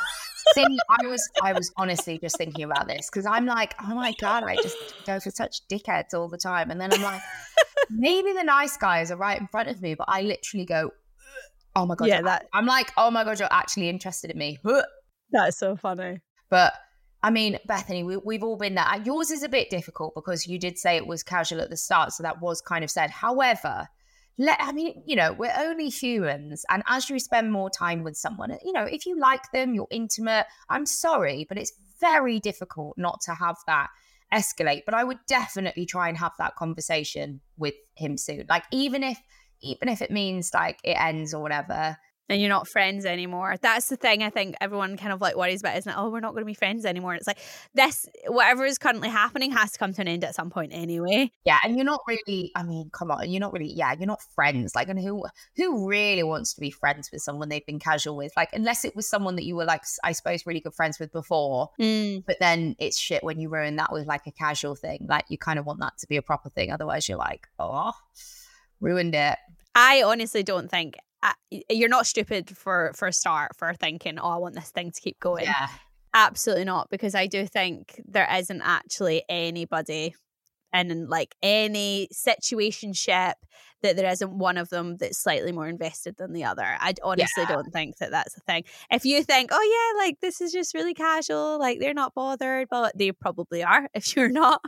See, 0.55 0.65
I 0.91 1.07
was, 1.07 1.29
I 1.43 1.55
was 1.55 1.73
honestly 1.77 2.19
just 2.19 2.37
thinking 2.37 2.65
about 2.65 2.87
this 2.89 3.09
because 3.11 3.25
I'm 3.27 3.47
like, 3.47 3.75
oh 3.83 3.95
my 3.95 4.13
god, 4.21 4.45
I 4.45 4.57
just 4.57 4.77
go 5.07 5.19
for 5.19 5.31
such 5.31 5.67
dickheads 5.69 6.13
all 6.15 6.29
the 6.29 6.39
time, 6.39 6.71
and 6.71 6.79
then 6.81 6.93
I'm 6.93 7.03
like, 7.03 7.21
maybe 7.91 8.33
the 8.33 8.43
nice 8.45 8.77
guys 8.77 9.11
are 9.11 9.17
right 9.17 9.41
in 9.41 9.47
front 9.49 9.69
of 9.69 9.81
me, 9.83 9.95
but 9.95 10.07
I 10.09 10.23
literally 10.23 10.65
go, 10.67 10.91
oh 11.75 11.87
my 11.87 11.95
god, 11.95 12.09
Yeah, 12.09 12.23
that- 12.23 12.47
I'm 12.53 12.67
like, 12.67 12.93
oh 12.97 13.11
my 13.11 13.25
god, 13.25 13.39
you're 13.41 13.49
actually 13.53 13.89
interested 13.89 14.31
in 14.31 14.39
me, 14.39 14.59
That's 15.33 15.59
so 15.59 15.77
funny. 15.77 16.21
but. 16.51 16.73
I 17.23 17.31
mean, 17.31 17.59
Bethany, 17.67 18.05
we, 18.05 18.19
we've 18.19 18.45
all 18.45 18.57
been 18.59 18.77
there. 18.77 18.87
Yours 19.05 19.33
is 19.33 19.43
a 19.43 19.49
bit 19.49 19.69
difficult 19.69 20.15
because 20.15 20.47
you 20.47 20.61
did 20.61 20.79
say 20.79 20.97
it 20.97 21.07
was 21.09 21.25
casual 21.25 21.61
at 21.61 21.71
the 21.71 21.77
start, 21.77 22.13
so 22.13 22.23
that 22.23 22.41
was 22.41 22.61
kind 22.61 22.85
of 22.85 22.91
said. 22.91 23.11
However, 23.11 23.89
let 24.39 24.59
I 24.61 24.71
mean, 24.71 25.03
you 25.07 25.17
know, 25.17 25.33
we're 25.33 25.55
only 25.59 25.89
humans, 25.89 26.65
and 26.69 26.85
as 26.87 27.11
you 27.11 27.19
spend 27.19 27.51
more 27.51 27.69
time 27.71 28.05
with 28.05 28.17
someone, 28.17 28.57
you 28.65 28.71
know, 28.71 28.85
if 28.85 29.07
you 29.07 29.19
like 29.19 29.51
them, 29.51 29.75
you're 29.75 29.89
intimate. 29.91 30.47
I'm 30.69 30.87
sorry, 30.87 31.47
but 31.49 31.59
it's 31.59 31.73
very 32.01 32.39
difficult 32.39 32.95
not 32.97 33.21
to 33.23 33.33
have 33.35 33.57
that 33.67 33.89
escalate. 34.33 34.83
But 34.85 34.95
I 34.95 35.05
would 35.05 35.19
definitely 35.27 35.87
try 35.87 36.09
and 36.09 36.19
have 36.19 36.33
that 36.39 36.57
conversation 36.57 37.41
with 37.57 37.75
him 37.95 38.17
soon. 38.17 38.47
Like 38.49 38.65
even 38.73 39.03
if 39.03 39.21
even 39.63 39.89
if 39.89 40.03
it 40.03 40.11
means 40.11 40.53
like 40.53 40.79
it 40.85 40.97
ends 41.01 41.33
or 41.33 41.43
whatever. 41.43 41.97
And 42.29 42.41
you're 42.41 42.49
not 42.49 42.67
friends 42.67 43.07
anymore. 43.07 43.55
That's 43.63 43.89
the 43.89 43.97
thing 43.97 44.25
I 44.25 44.31
think 44.31 44.57
everyone 44.61 44.97
kind 44.97 45.13
of 45.13 45.21
like 45.21 45.37
worries 45.37 45.61
about, 45.61 45.77
isn't 45.77 45.91
it? 45.91 45.97
Oh, 45.97 46.11
we're 46.11 46.19
not 46.19 46.33
going 46.33 46.43
to 46.43 46.47
be 46.47 46.55
friends 46.55 46.85
anymore. 46.85 47.13
And 47.13 47.21
it's 47.21 47.27
like 47.29 47.39
this, 47.73 48.05
whatever 48.27 48.65
is 48.65 48.79
currently 48.79 49.09
happening 49.09 49.53
has 49.53 49.71
to 49.73 49.79
come 49.79 49.93
to 49.93 50.01
an 50.01 50.09
end 50.09 50.25
at 50.25 50.35
some 50.35 50.51
point 50.51 50.73
anyway. 50.75 51.31
Yeah, 51.45 51.59
and 51.63 51.77
you're 51.77 51.85
not 51.85 52.01
really. 52.09 52.51
I 52.57 52.65
mean, 52.65 52.91
come 52.91 53.13
on, 53.13 53.31
you're 53.31 53.41
not 53.41 53.53
really. 53.53 53.73
Yeah, 53.73 53.95
you're 53.97 54.09
not 54.09 54.23
friends. 54.35 54.75
Like, 54.75 54.89
and 54.89 54.99
who 54.99 55.25
who 55.55 55.89
really 55.89 56.25
wants 56.25 56.53
to 56.55 56.61
be 56.61 56.73
friends 56.73 57.11
with 57.13 57.23
someone 57.23 57.49
they've 57.49 57.65
been 57.65 57.79
casual 57.79 58.17
with? 58.17 58.33
Like, 58.37 58.51
unless 58.53 58.85
it 58.85 58.97
was 58.97 59.09
someone 59.09 59.37
that 59.37 59.45
you 59.45 59.55
were 59.55 59.65
like, 59.65 59.83
I 60.03 60.11
suppose, 60.11 60.47
really 60.47 60.61
good 60.61 60.75
friends 60.75 60.99
with 60.99 61.13
before. 61.13 61.71
Mm. 61.81 62.25
But 62.27 62.39
then 62.41 62.75
it's 62.81 62.99
shit 62.99 63.23
when 63.23 63.39
you 63.39 63.51
ruin 63.51 63.77
that 63.77 63.93
with 63.93 64.07
like 64.07 64.27
a 64.27 64.33
casual 64.33 64.75
thing. 64.75 65.07
Like, 65.09 65.27
you 65.29 65.39
kind 65.39 65.61
of 65.61 65.67
want 65.67 65.79
that 65.79 65.97
to 65.99 66.09
be 66.09 66.17
a 66.17 66.23
proper 66.23 66.51
thing. 66.51 66.73
Otherwise, 66.73 67.09
you're 67.09 67.19
like, 67.19 67.47
oh, 67.61 67.93
ruined 68.81 69.15
it. 69.15 69.39
I 69.77 70.03
honestly 70.03 70.43
don't 70.43 70.71
think 70.71 70.97
you're 71.71 71.89
not 71.89 72.07
stupid 72.07 72.57
for 72.57 72.93
for 72.95 73.09
a 73.09 73.13
start 73.13 73.57
for 73.57 73.73
thinking, 73.75 74.19
oh, 74.19 74.29
I 74.31 74.37
want 74.37 74.55
this 74.55 74.71
thing 74.71 74.91
to 74.91 75.01
keep 75.01 75.19
going. 75.21 75.45
Yeah, 75.45 75.69
Absolutely 76.15 76.65
not, 76.65 76.89
because 76.91 77.15
I 77.15 77.27
do 77.27 77.47
think 77.47 78.01
there 78.07 78.29
isn't 78.33 78.63
actually 78.63 79.23
anybody 79.29 80.15
in 80.73 81.09
like 81.09 81.35
any 81.43 82.09
situationship 82.13 83.35
that 83.83 83.97
there 83.97 84.11
isn't 84.11 84.39
one 84.39 84.57
of 84.57 84.69
them 84.71 84.97
that's 84.97 85.19
slightly 85.19 85.53
more 85.53 85.69
invested 85.69 86.17
than 86.17 86.33
the 86.33 86.45
other. 86.45 86.65
I 86.65 86.95
honestly 87.03 87.43
Yeah. 87.43 87.47
don't 87.47 87.71
think 87.73 87.99
that 87.99 88.11
that's 88.11 88.37
a 88.37 88.41
thing. 88.41 88.65
If 88.91 89.05
you 89.05 89.23
think, 89.25 89.51
oh 89.53 89.93
yeah, 89.99 90.05
like 90.05 90.21
this 90.21 90.41
is 90.41 90.53
just 90.53 90.75
really 90.75 90.95
casual, 90.95 91.59
like 91.59 91.79
they're 91.81 91.95
not 91.95 92.15
bothered, 92.15 92.69
but 92.71 92.97
they 92.97 93.13
probably 93.13 93.63
are 93.63 93.89
if 93.95 94.17
you're 94.17 94.31
not, 94.31 94.63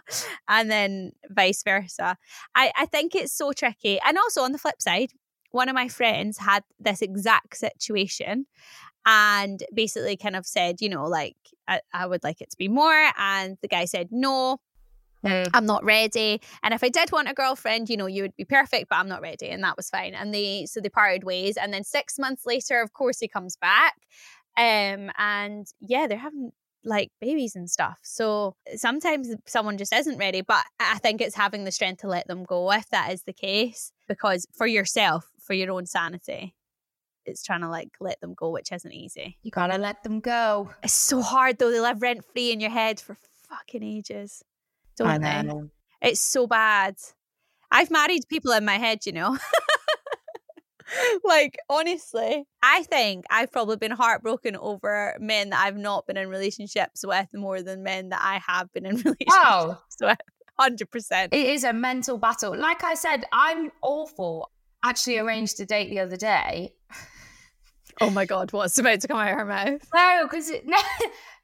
and 0.48 0.70
then 0.70 1.12
vice 1.30 1.62
versa. 1.62 2.16
I 2.54 2.72
I 2.76 2.86
think 2.86 3.14
it's 3.14 3.32
so 3.32 3.52
tricky, 3.52 3.98
and 4.04 4.18
also 4.18 4.42
on 4.42 4.52
the 4.52 4.58
flip 4.58 4.80
side, 4.80 5.12
one 5.50 5.68
of 5.68 5.74
my 5.74 5.88
friends 5.88 6.38
had 6.38 6.64
this 6.78 7.02
exact 7.02 7.56
situation 7.56 8.46
and 9.06 9.62
basically 9.72 10.16
kind 10.16 10.36
of 10.36 10.46
said, 10.46 10.80
you 10.80 10.88
know, 10.88 11.04
like, 11.04 11.36
I, 11.66 11.80
I 11.92 12.06
would 12.06 12.24
like 12.24 12.40
it 12.40 12.50
to 12.50 12.56
be 12.56 12.68
more. 12.68 13.10
And 13.16 13.56
the 13.62 13.68
guy 13.68 13.84
said, 13.84 14.08
no, 14.10 14.60
Mm. 15.24 15.48
I'm 15.52 15.66
not 15.66 15.84
ready. 15.84 16.40
And 16.62 16.72
if 16.72 16.84
I 16.84 16.88
did 16.88 17.10
want 17.10 17.28
a 17.28 17.34
girlfriend, 17.34 17.88
you 17.88 17.96
know, 17.96 18.06
you 18.06 18.22
would 18.22 18.36
be 18.36 18.44
perfect, 18.44 18.88
but 18.88 18.96
I'm 18.96 19.08
not 19.08 19.20
ready. 19.20 19.48
And 19.48 19.64
that 19.64 19.76
was 19.76 19.90
fine. 19.90 20.14
And 20.14 20.32
they, 20.32 20.66
so 20.66 20.80
they 20.80 20.88
parted 20.88 21.24
ways. 21.24 21.56
And 21.56 21.72
then 21.72 21.84
six 21.84 22.18
months 22.18 22.46
later, 22.46 22.80
of 22.80 22.92
course, 22.92 23.18
he 23.18 23.26
comes 23.26 23.56
back. 23.56 23.94
Um, 24.56 25.10
and 25.18 25.66
yeah, 25.80 26.06
they're 26.06 26.18
having 26.18 26.52
like 26.84 27.10
babies 27.20 27.56
and 27.56 27.68
stuff. 27.68 27.98
So 28.02 28.54
sometimes 28.76 29.34
someone 29.46 29.76
just 29.76 29.92
isn't 29.92 30.18
ready, 30.18 30.40
but 30.40 30.64
I 30.78 30.98
think 30.98 31.20
it's 31.20 31.34
having 31.34 31.64
the 31.64 31.72
strength 31.72 32.02
to 32.02 32.08
let 32.08 32.28
them 32.28 32.44
go 32.44 32.70
if 32.72 32.88
that 32.90 33.12
is 33.12 33.24
the 33.24 33.32
case, 33.32 33.92
because 34.06 34.46
for 34.56 34.66
yourself, 34.66 35.26
for 35.48 35.54
your 35.54 35.72
own 35.72 35.86
sanity, 35.86 36.54
it's 37.24 37.42
trying 37.42 37.62
to 37.62 37.68
like 37.68 37.88
let 38.00 38.20
them 38.20 38.34
go, 38.34 38.50
which 38.50 38.70
isn't 38.70 38.92
easy. 38.92 39.38
you 39.42 39.50
gotta 39.50 39.78
let 39.78 40.02
them 40.04 40.20
go. 40.20 40.70
It's 40.84 40.92
so 40.92 41.20
hard 41.22 41.58
though. 41.58 41.70
They 41.72 41.80
live 41.80 42.02
rent 42.02 42.24
free 42.32 42.52
in 42.52 42.60
your 42.60 42.70
head 42.70 43.00
for 43.00 43.16
fucking 43.48 43.82
ages. 43.82 44.44
Don't 44.96 45.08
I 45.08 45.18
they? 45.42 45.50
It's 46.02 46.20
so 46.20 46.46
bad. 46.46 46.96
I've 47.70 47.90
married 47.90 48.22
people 48.28 48.52
in 48.52 48.64
my 48.64 48.76
head, 48.78 49.04
you 49.06 49.12
know. 49.12 49.36
like 51.24 51.58
honestly, 51.68 52.44
I 52.62 52.82
think 52.84 53.24
I've 53.30 53.52
probably 53.52 53.76
been 53.76 53.90
heartbroken 53.90 54.56
over 54.56 55.16
men 55.20 55.50
that 55.50 55.62
I've 55.64 55.76
not 55.76 56.06
been 56.06 56.16
in 56.16 56.28
relationships 56.28 57.04
with 57.06 57.28
more 57.34 57.60
than 57.62 57.82
men 57.82 58.08
that 58.10 58.20
I 58.22 58.40
have 58.46 58.72
been 58.72 58.86
in 58.86 58.96
relationships 59.04 59.26
Wow. 59.28 59.78
with. 60.00 60.18
Hundred 60.58 60.90
percent. 60.90 61.32
It 61.34 61.46
is 61.46 61.62
a 61.64 61.72
mental 61.72 62.18
battle. 62.18 62.56
Like 62.56 62.82
I 62.84 62.94
said, 62.94 63.24
I'm 63.32 63.70
awful. 63.82 64.50
Actually, 64.84 65.18
arranged 65.18 65.60
a 65.60 65.66
date 65.66 65.90
the 65.90 66.00
other 66.00 66.16
day. 66.16 66.74
Oh 68.00 68.10
my 68.10 68.26
god, 68.26 68.52
what's 68.52 68.78
about 68.78 69.00
to 69.00 69.08
come 69.08 69.18
out 69.18 69.32
of 69.32 69.38
her 69.38 69.44
mouth? 69.44 69.88
No, 69.92 70.20
because 70.22 70.50
no, 70.64 70.78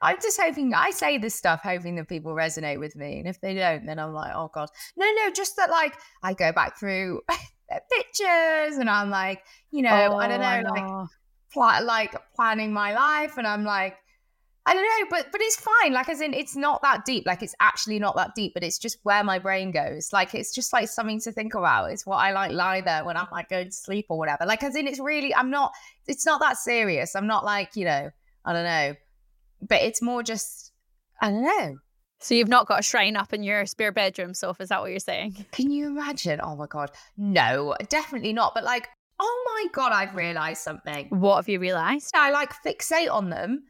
I'm 0.00 0.16
just 0.22 0.40
hoping 0.40 0.72
I 0.72 0.90
say 0.90 1.18
this 1.18 1.34
stuff, 1.34 1.60
hoping 1.62 1.96
that 1.96 2.08
people 2.08 2.32
resonate 2.32 2.78
with 2.78 2.94
me, 2.94 3.18
and 3.18 3.28
if 3.28 3.40
they 3.40 3.54
don't, 3.54 3.86
then 3.86 3.98
I'm 3.98 4.12
like, 4.12 4.32
oh 4.34 4.50
god, 4.54 4.68
no, 4.96 5.04
no, 5.04 5.30
just 5.32 5.56
that 5.56 5.70
like 5.70 5.94
I 6.22 6.32
go 6.32 6.52
back 6.52 6.78
through 6.78 7.22
pictures, 7.90 8.78
and 8.78 8.88
I'm 8.88 9.10
like, 9.10 9.42
you 9.70 9.82
know, 9.82 9.90
I 9.90 10.28
don't 10.28 10.40
oh, 10.40 10.60
know, 10.60 10.70
like 10.70 11.08
pla- 11.52 11.84
like 11.84 12.14
planning 12.36 12.72
my 12.72 12.94
life, 12.94 13.36
and 13.36 13.46
I'm 13.46 13.64
like, 13.64 13.96
I 14.66 14.72
don't 14.72 14.82
know, 14.82 15.06
but 15.10 15.30
but 15.30 15.42
it's 15.42 15.56
fine. 15.56 15.92
Like 15.92 16.08
as 16.08 16.22
in, 16.22 16.32
it's 16.32 16.56
not 16.56 16.80
that 16.82 17.04
deep. 17.04 17.26
Like 17.26 17.42
it's 17.42 17.54
actually 17.60 17.98
not 17.98 18.16
that 18.16 18.34
deep, 18.34 18.54
but 18.54 18.64
it's 18.64 18.78
just 18.78 18.98
where 19.02 19.22
my 19.22 19.38
brain 19.38 19.70
goes. 19.70 20.10
Like 20.12 20.34
it's 20.34 20.54
just 20.54 20.72
like 20.72 20.88
something 20.88 21.20
to 21.20 21.32
think 21.32 21.54
about. 21.54 21.90
It's 21.90 22.06
what 22.06 22.16
I 22.16 22.32
like 22.32 22.52
lie 22.52 22.80
there 22.80 23.04
when 23.04 23.16
I'm 23.16 23.26
like 23.30 23.50
going 23.50 23.66
to 23.66 23.72
sleep 23.72 24.06
or 24.08 24.16
whatever. 24.16 24.46
Like 24.46 24.62
as 24.62 24.74
in, 24.74 24.86
it's 24.86 25.00
really 25.00 25.34
I'm 25.34 25.50
not. 25.50 25.72
It's 26.06 26.24
not 26.24 26.40
that 26.40 26.56
serious. 26.56 27.14
I'm 27.14 27.26
not 27.26 27.44
like 27.44 27.76
you 27.76 27.84
know. 27.84 28.10
I 28.44 28.52
don't 28.52 28.64
know, 28.64 28.94
but 29.66 29.82
it's 29.82 30.02
more 30.02 30.22
just 30.22 30.72
I 31.20 31.30
don't 31.30 31.44
know. 31.44 31.78
So 32.20 32.34
you've 32.34 32.48
not 32.48 32.66
got 32.66 32.80
a 32.80 32.82
shrine 32.82 33.16
up 33.16 33.34
in 33.34 33.42
your 33.42 33.66
spare 33.66 33.92
bedroom, 33.92 34.32
Soph, 34.32 34.60
is 34.60 34.70
that 34.70 34.80
what 34.80 34.90
you're 34.90 34.98
saying? 34.98 35.44
Can 35.52 35.70
you 35.70 35.86
imagine? 35.86 36.40
Oh 36.42 36.56
my 36.56 36.66
god, 36.66 36.90
no, 37.18 37.74
definitely 37.90 38.32
not. 38.32 38.54
But 38.54 38.64
like, 38.64 38.88
oh 39.20 39.44
my 39.46 39.66
god, 39.72 39.92
I've 39.92 40.14
realized 40.14 40.62
something. 40.62 41.08
What 41.10 41.36
have 41.36 41.48
you 41.48 41.58
realised? 41.58 42.12
I 42.14 42.30
like 42.30 42.52
fixate 42.64 43.10
on 43.10 43.30
them, 43.30 43.64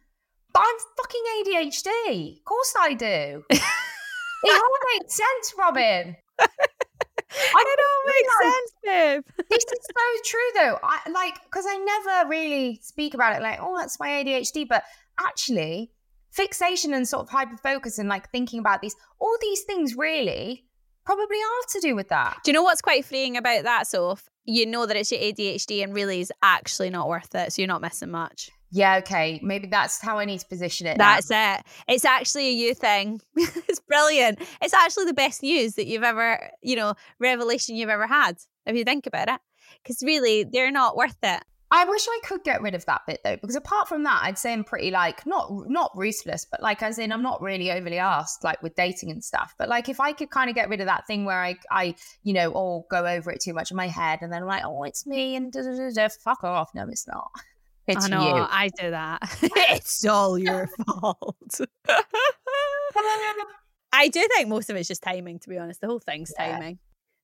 but 0.55 0.63
I'm 0.65 0.77
fucking 0.97 1.23
ADHD. 1.41 2.39
Of 2.39 2.45
course 2.45 2.75
I 2.81 2.95
do. 2.95 3.45
it 3.51 3.61
all 4.45 4.79
makes 4.95 5.17
sense, 5.17 5.55
Robyn. 5.59 6.17
I 6.39 6.47
It 7.67 7.81
all 7.81 8.13
makes 8.13 8.35
sense, 8.43 8.73
babe. 8.85 9.47
This 9.51 9.65
is 9.65 9.79
so 9.85 10.23
true, 10.25 10.51
though. 10.55 10.79
I 10.83 11.11
like 11.11 11.35
because 11.45 11.67
I 11.69 11.77
never 11.77 12.31
really 12.31 12.79
speak 12.83 13.15
about 13.15 13.37
it. 13.37 13.43
Like, 13.43 13.59
oh, 13.61 13.77
that's 13.77 13.99
my 13.99 14.09
ADHD, 14.09 14.69
but 14.69 14.85
actually, 15.19 15.91
fixation 16.31 16.95
and 16.95 17.09
sort 17.09 17.25
of 17.25 17.31
hyper 17.31 17.57
focus 17.57 17.99
and 17.99 18.09
like 18.09 18.31
thinking 18.31 18.61
about 18.61 18.81
these, 18.81 18.95
all 19.19 19.37
these 19.41 19.63
things 19.63 19.97
really 19.97 20.65
probably 21.05 21.37
are 21.37 21.69
to 21.71 21.81
do 21.81 21.95
with 21.95 22.09
that. 22.09 22.39
Do 22.45 22.51
you 22.51 22.55
know 22.55 22.63
what's 22.63 22.81
quite 22.81 23.05
freeing 23.05 23.37
about 23.37 23.65
that, 23.65 23.87
Soph? 23.87 24.29
You 24.45 24.67
know 24.67 24.87
that 24.87 24.97
it's 24.97 25.11
your 25.11 25.21
ADHD 25.21 25.83
and 25.83 25.95
really 25.95 26.21
is 26.21 26.33
actually 26.43 26.91
not 26.91 27.09
worth 27.09 27.35
it, 27.35 27.53
so 27.53 27.63
you're 27.63 27.67
not 27.69 27.83
missing 27.83 28.11
much. 28.11 28.51
Yeah, 28.75 28.97
okay, 28.97 29.39
maybe 29.41 29.69
that's 29.69 30.03
how 30.03 30.19
I 30.19 30.25
need 30.25 30.41
to 30.41 30.47
position 30.47 30.89
it. 30.89 30.99
now. 30.99 31.15
That's 31.15 31.31
it. 31.31 31.65
It's 31.87 32.05
actually 32.05 32.49
a 32.49 32.51
you 32.51 32.75
thing. 32.75 33.21
it's 33.37 33.79
brilliant. 33.79 34.41
It's 34.61 34.75
actually 34.75 35.05
the 35.05 35.15
best 35.15 35.45
news 35.45 35.75
that 35.75 35.87
you've 35.87 36.03
ever, 36.03 36.51
you 36.61 36.75
know, 36.75 36.95
revelation 37.21 37.77
you've 37.77 37.89
ever 37.89 38.09
had, 38.09 38.37
if 38.67 38.75
you 38.75 38.83
think 38.83 39.07
about 39.07 39.29
it. 39.29 39.41
Because 39.81 40.03
really, 40.03 40.43
they're 40.43 40.73
not 40.73 40.97
worth 40.97 41.17
it. 41.23 41.45
I 41.71 41.85
wish 41.85 42.05
I 42.09 42.21
could 42.25 42.43
get 42.43 42.63
rid 42.63 42.75
of 42.75 42.85
that 42.87 43.03
bit 43.07 43.21
though, 43.23 43.37
because 43.37 43.55
apart 43.55 43.89
from 43.89 44.03
that, 44.05 44.23
I'd 44.25 44.39
say 44.39 44.53
I'm 44.53 44.65
pretty 44.65 44.91
like 44.91 45.25
not 45.25 45.53
not 45.69 45.93
ruthless, 45.95 46.45
but 46.45 46.61
like 46.61 46.83
as 46.83 46.99
in 46.99 47.13
I'm 47.13 47.23
not 47.23 47.41
really 47.43 47.71
overly 47.71 47.99
asked 47.99 48.43
like 48.43 48.61
with 48.61 48.75
dating 48.75 49.13
and 49.13 49.23
stuff. 49.23 49.55
But 49.57 49.69
like 49.69 49.89
if 49.89 50.01
I 50.01 50.13
could 50.13 50.31
kind 50.31 50.51
of 50.51 50.57
get 50.57 50.69
rid 50.69 50.81
of 50.81 50.87
that 50.87 51.07
thing 51.07 51.25
where 51.25 51.43
I 51.43 51.57
I 51.71 51.95
you 52.25 52.33
know 52.33 52.51
all 52.53 52.87
go 52.91 53.07
over 53.07 53.31
it 53.31 53.41
too 53.41 53.55
much 53.55 53.71
in 53.71 53.77
my 53.77 53.89
head, 53.89 54.19
and 54.23 54.33
then 54.33 54.43
I'm 54.43 54.49
like, 54.49 54.65
oh, 54.65 54.83
it's 54.83 55.07
me, 55.07 55.37
and 55.37 55.53
da 55.53 55.63
da 55.63 55.77
da 55.77 55.91
da. 55.91 56.09
Fuck 56.09 56.43
off. 56.43 56.71
No, 56.75 56.87
it's 56.89 57.07
not. 57.07 57.31
It's 57.87 58.07
I 58.07 58.09
know, 58.09 58.37
you. 58.37 58.47
I 58.49 58.71
do 58.81 58.91
that. 58.91 59.21
it's 59.43 60.05
all 60.07 60.39
your 60.39 60.67
fault. 60.87 61.61
I 63.93 64.09
do 64.09 64.27
think 64.35 64.49
most 64.49 64.71
of 64.71 64.77
it's 64.77 64.89
just 64.89 65.03
timing, 65.03 65.39
to 65.41 65.49
be 65.49 65.59
honest. 65.59 65.81
The 65.81 65.87
whole 65.87 66.01
thing's 66.01 66.33
Yeah. 66.39 66.53
timing. 66.59 66.79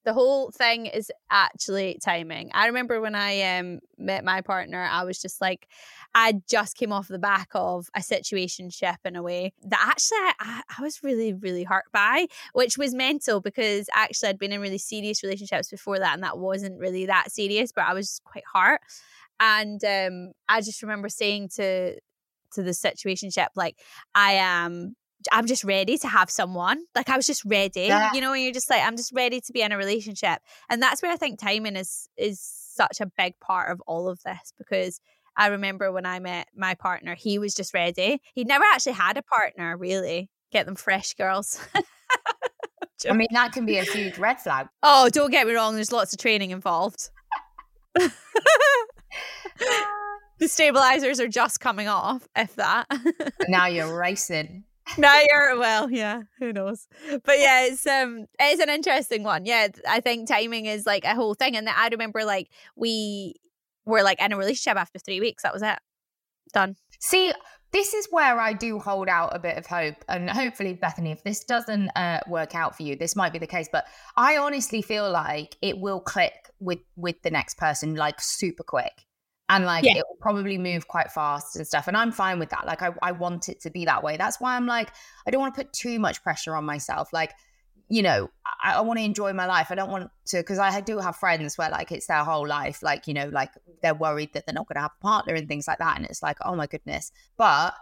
The 0.05 0.15
whole 0.15 0.51
thing 0.51 0.87
is 0.87 1.13
actually 1.31 1.99
timing. 2.03 2.51
I 2.55 2.69
remember 2.69 3.03
when 3.03 3.15
I 3.15 3.59
um, 3.59 3.81
met 3.99 4.25
my 4.25 4.41
partner, 4.41 4.83
I 4.91 5.05
was 5.05 5.21
just 5.21 5.43
like, 5.43 5.69
I 6.15 6.41
just 6.49 6.77
came 6.79 6.91
off 6.91 7.09
the 7.09 7.19
back 7.19 7.49
of 7.55 7.91
a 7.95 8.03
situation 8.03 8.71
ship 8.71 8.97
in 9.05 9.15
a 9.15 9.23
way 9.23 9.53
that 9.63 9.85
actually 9.91 10.17
I, 10.41 10.63
I 10.79 10.83
was 10.83 11.03
really, 11.03 11.35
really 11.35 11.65
hurt 11.65 11.85
by, 11.93 12.29
which 12.55 12.79
was 12.79 12.95
mental 12.95 13.43
because 13.43 13.91
actually 13.95 14.31
I'd 14.31 14.39
been 14.39 14.53
in 14.53 14.63
really 14.63 14.79
serious 14.79 15.23
relationships 15.23 15.69
before 15.69 15.99
that, 15.99 16.15
and 16.15 16.23
that 16.23 16.39
wasn't 16.39 16.79
really 16.79 17.05
that 17.05 17.31
serious, 17.31 17.71
but 17.71 17.85
I 17.85 17.93
was 17.93 18.23
quite 18.25 18.45
hurt. 18.55 18.81
And 19.41 19.83
um, 19.85 20.33
I 20.49 20.61
just 20.61 20.83
remember 20.83 21.09
saying 21.09 21.49
to 21.57 21.97
to 22.53 22.63
the 22.63 22.75
situation 22.75 23.31
ship, 23.31 23.49
like, 23.57 23.77
I 24.15 24.33
am 24.33 24.95
I'm 25.33 25.47
just 25.47 25.65
ready 25.65 25.99
to 25.99 26.09
have 26.09 26.31
someone. 26.31 26.85
Like 26.95 27.09
I 27.09 27.17
was 27.17 27.27
just 27.27 27.45
ready. 27.45 27.83
Yeah. 27.83 28.11
You 28.13 28.21
know, 28.21 28.31
when 28.31 28.43
you're 28.43 28.53
just 28.53 28.71
like, 28.71 28.83
I'm 28.83 28.97
just 28.97 29.13
ready 29.15 29.41
to 29.41 29.53
be 29.53 29.63
in 29.63 29.73
a 29.73 29.77
relationship. 29.77 30.41
And 30.69 30.81
that's 30.81 31.03
where 31.03 31.13
I 31.13 31.17
think 31.17 31.39
timing 31.39 31.77
is 31.77 32.09
is 32.17 32.41
such 32.41 33.01
a 33.01 33.07
big 33.19 33.39
part 33.41 33.71
of 33.71 33.83
all 33.87 34.09
of 34.09 34.21
this 34.25 34.53
because 34.57 35.01
I 35.37 35.49
remember 35.49 35.93
when 35.93 36.07
I 36.07 36.19
met 36.19 36.49
my 36.57 36.75
partner, 36.75 37.15
he 37.15 37.39
was 37.39 37.55
just 37.55 37.75
ready. 37.75 38.21
He'd 38.35 38.49
never 38.49 38.65
actually 38.73 38.93
had 38.93 39.17
a 39.17 39.23
partner, 39.23 39.77
really. 39.77 40.31
Get 40.53 40.67
them 40.67 40.77
fresh, 40.77 41.15
girls. 41.15 41.61
I 43.09 43.15
mean, 43.15 43.29
that 43.33 43.53
can 43.53 43.65
be 43.65 43.79
a 43.79 43.85
huge 43.85 44.19
red 44.19 44.41
flag. 44.41 44.69
oh, 44.83 45.09
don't 45.09 45.31
get 45.31 45.47
me 45.47 45.55
wrong, 45.55 45.75
there's 45.75 45.93
lots 45.93 46.13
of 46.13 46.19
training 46.19 46.51
involved. 46.51 47.11
the 50.39 50.49
stabilizers 50.49 51.21
are 51.21 51.29
just 51.29 51.61
coming 51.61 51.89
off, 51.89 52.29
if 52.37 52.55
that. 52.57 52.87
Now 53.49 53.67
you're 53.67 53.97
racing. 53.99 54.65
now 54.99 55.21
you're 55.29 55.59
well, 55.59 55.91
yeah, 55.91 56.23
who 56.39 56.53
knows? 56.53 56.89
But 57.25 57.39
yeah, 57.39 57.67
it's 57.67 57.87
um 57.87 58.27
it's 58.39 58.61
an 58.61 58.69
interesting 58.69 59.23
one. 59.23 59.45
Yeah, 59.45 59.69
I 59.89 60.01
think 60.01 60.29
timing 60.29 60.67
is 60.67 60.87
like 60.87 61.05
a 61.05 61.15
whole 61.15 61.35
thing. 61.35 61.57
And 61.57 61.69
I 61.69 61.89
remember 61.89 62.25
like 62.25 62.49
we 62.77 63.35
were 63.85 64.03
like 64.03 64.21
in 64.21 64.33
a 64.33 64.37
relationship 64.37 64.79
after 64.79 64.99
three 64.99 65.21
weeks. 65.21 65.43
That 65.43 65.53
was 65.53 65.63
it. 65.63 65.79
Done. 66.53 66.77
See, 66.99 67.33
this 67.73 67.95
is 67.95 68.09
where 68.11 68.39
I 68.41 68.53
do 68.53 68.79
hold 68.79 69.09
out 69.09 69.35
a 69.35 69.39
bit 69.39 69.57
of 69.57 69.67
hope. 69.67 69.97
And 70.09 70.29
hopefully, 70.29 70.75
Bethany, 70.75 71.13
if 71.13 71.23
this 71.23 71.45
doesn't 71.45 71.91
uh, 71.97 72.21
work 72.29 72.55
out 72.55 72.77
for 72.77 72.83
you, 72.83 72.97
this 72.97 73.15
might 73.15 73.33
be 73.33 73.39
the 73.39 73.47
case. 73.47 73.69
But 73.71 73.87
I 74.17 74.39
honestly 74.39 74.83
feel 74.83 75.11
like 75.11 75.57
it 75.63 75.79
will 75.79 76.01
click 76.01 76.51
with 76.59 76.81
with 76.97 77.23
the 77.23 77.31
next 77.31 77.57
person 77.59 77.95
like 77.95 78.21
super 78.21 78.63
quick. 78.65 79.07
And 79.49 79.65
like 79.65 79.85
Yeah. 79.85 79.97
it 79.97 80.05
will 80.09 80.19
probably 80.21 80.59
move 80.59 80.87
quite 80.87 81.11
fast 81.11 81.57
and 81.57 81.67
stuff. 81.67 81.89
And 81.89 81.97
I'm 81.97 82.13
fine 82.13 82.39
with 82.39 82.51
that. 82.51 82.67
Like 82.67 82.83
I, 82.83 82.91
I 83.03 83.13
want 83.13 83.49
it 83.49 83.61
to 83.63 83.71
be 83.71 83.85
that 83.85 84.03
way. 84.03 84.17
That's 84.17 84.41
why 84.41 84.55
I'm 84.55 84.67
like, 84.67 84.91
I 85.27 85.31
don't 85.31 85.41
want 85.41 85.55
to 85.55 85.65
put 85.65 85.73
too 85.73 85.99
much 85.99 86.23
pressure 86.23 86.55
on 86.55 86.65
myself. 86.65 87.13
Like, 87.13 87.33
you 87.91 88.03
know, 88.03 88.31
I, 88.63 88.75
I 88.75 88.81
want 88.83 88.99
to 88.99 89.05
enjoy 89.05 89.33
my 89.33 89.47
life. 89.47 89.67
I 89.71 89.75
don't 89.75 89.91
want 89.91 90.09
to 90.29 90.37
because 90.39 90.59
I 90.59 90.81
do 90.81 90.99
have 90.99 91.17
friends 91.17 91.59
where 91.59 91.69
like 91.71 91.91
it's 91.93 92.07
their 92.07 92.25
whole 92.25 92.47
life. 92.47 92.83
Like, 92.83 93.07
you 93.09 93.15
know, 93.15 93.29
like 93.29 93.51
they're 93.83 93.95
worried 93.95 94.33
that 94.33 94.47
they're 94.47 94.55
not 94.55 94.69
going 94.69 94.77
to 94.77 94.83
have 94.83 94.93
a 94.99 95.03
partner 95.03 95.35
and 95.35 95.49
things 95.49 95.67
like 95.67 95.79
that. 95.79 95.97
And 95.97 96.07
it's 96.07 96.23
like, 96.23 96.39
oh 96.43 96.55
my 96.55 96.67
goodness. 96.67 97.11
But 97.37 97.75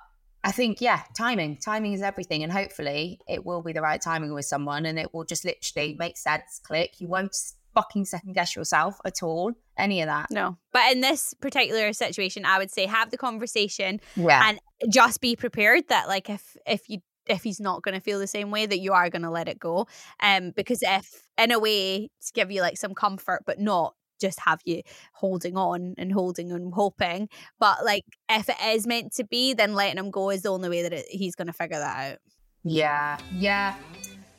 I 0.42 0.50
think, 0.50 0.80
yeah, 0.80 1.02
timing. 1.16 1.58
Timing 1.58 1.92
is 1.92 2.00
everything. 2.00 2.42
And 2.42 2.50
hopefully 2.50 3.20
it 3.28 3.44
will 3.44 3.60
be 3.62 3.72
the 3.72 3.82
right 3.82 4.00
timing 4.00 4.32
with 4.32 4.46
someone 4.46 4.86
and 4.86 4.98
it 4.98 5.12
will 5.12 5.24
just 5.24 5.44
literally 5.44 5.94
make 5.98 6.16
sense, 6.16 6.60
click. 6.64 7.00
You 7.00 7.08
won't 7.08 7.36
fucking 7.74 8.06
second 8.06 8.32
guess 8.32 8.56
yourself 8.56 8.98
at 9.04 9.22
all. 9.22 9.52
Any 9.76 10.00
of 10.00 10.06
that. 10.06 10.28
No. 10.30 10.56
But 10.72 10.90
in 10.92 11.02
this 11.02 11.34
particular 11.34 11.92
situation, 11.92 12.46
I 12.46 12.58
would 12.58 12.70
say 12.70 12.86
have 12.86 13.10
the 13.10 13.18
conversation 13.18 14.00
Yeah. 14.16 14.42
and 14.48 14.58
just 14.90 15.20
be 15.20 15.36
prepared 15.36 15.88
that 15.88 16.08
like 16.08 16.30
if 16.30 16.56
if 16.66 16.88
you 16.88 17.00
if 17.28 17.42
he's 17.42 17.60
not 17.60 17.82
going 17.82 17.94
to 17.94 18.00
feel 18.00 18.18
the 18.18 18.26
same 18.26 18.50
way 18.50 18.66
that 18.66 18.78
you 18.78 18.92
are 18.92 19.10
going 19.10 19.22
to 19.22 19.30
let 19.30 19.48
it 19.48 19.58
go 19.58 19.86
um 20.20 20.52
because 20.56 20.82
if 20.82 21.28
in 21.36 21.52
a 21.52 21.58
way 21.58 22.08
to 22.24 22.32
give 22.32 22.50
you 22.50 22.60
like 22.60 22.76
some 22.76 22.94
comfort 22.94 23.42
but 23.46 23.58
not 23.58 23.94
just 24.20 24.40
have 24.40 24.60
you 24.64 24.82
holding 25.12 25.56
on 25.56 25.94
and 25.96 26.12
holding 26.12 26.50
and 26.50 26.74
hoping 26.74 27.28
but 27.60 27.84
like 27.84 28.04
if 28.28 28.48
it 28.48 28.56
is 28.66 28.86
meant 28.86 29.12
to 29.12 29.24
be 29.24 29.54
then 29.54 29.74
letting 29.74 29.98
him 29.98 30.10
go 30.10 30.30
is 30.30 30.42
the 30.42 30.48
only 30.48 30.68
way 30.68 30.82
that 30.82 30.92
it, 30.92 31.06
he's 31.08 31.36
going 31.36 31.46
to 31.46 31.52
figure 31.52 31.78
that 31.78 32.12
out 32.12 32.18
yeah. 32.64 33.18
Yeah. 33.32 33.74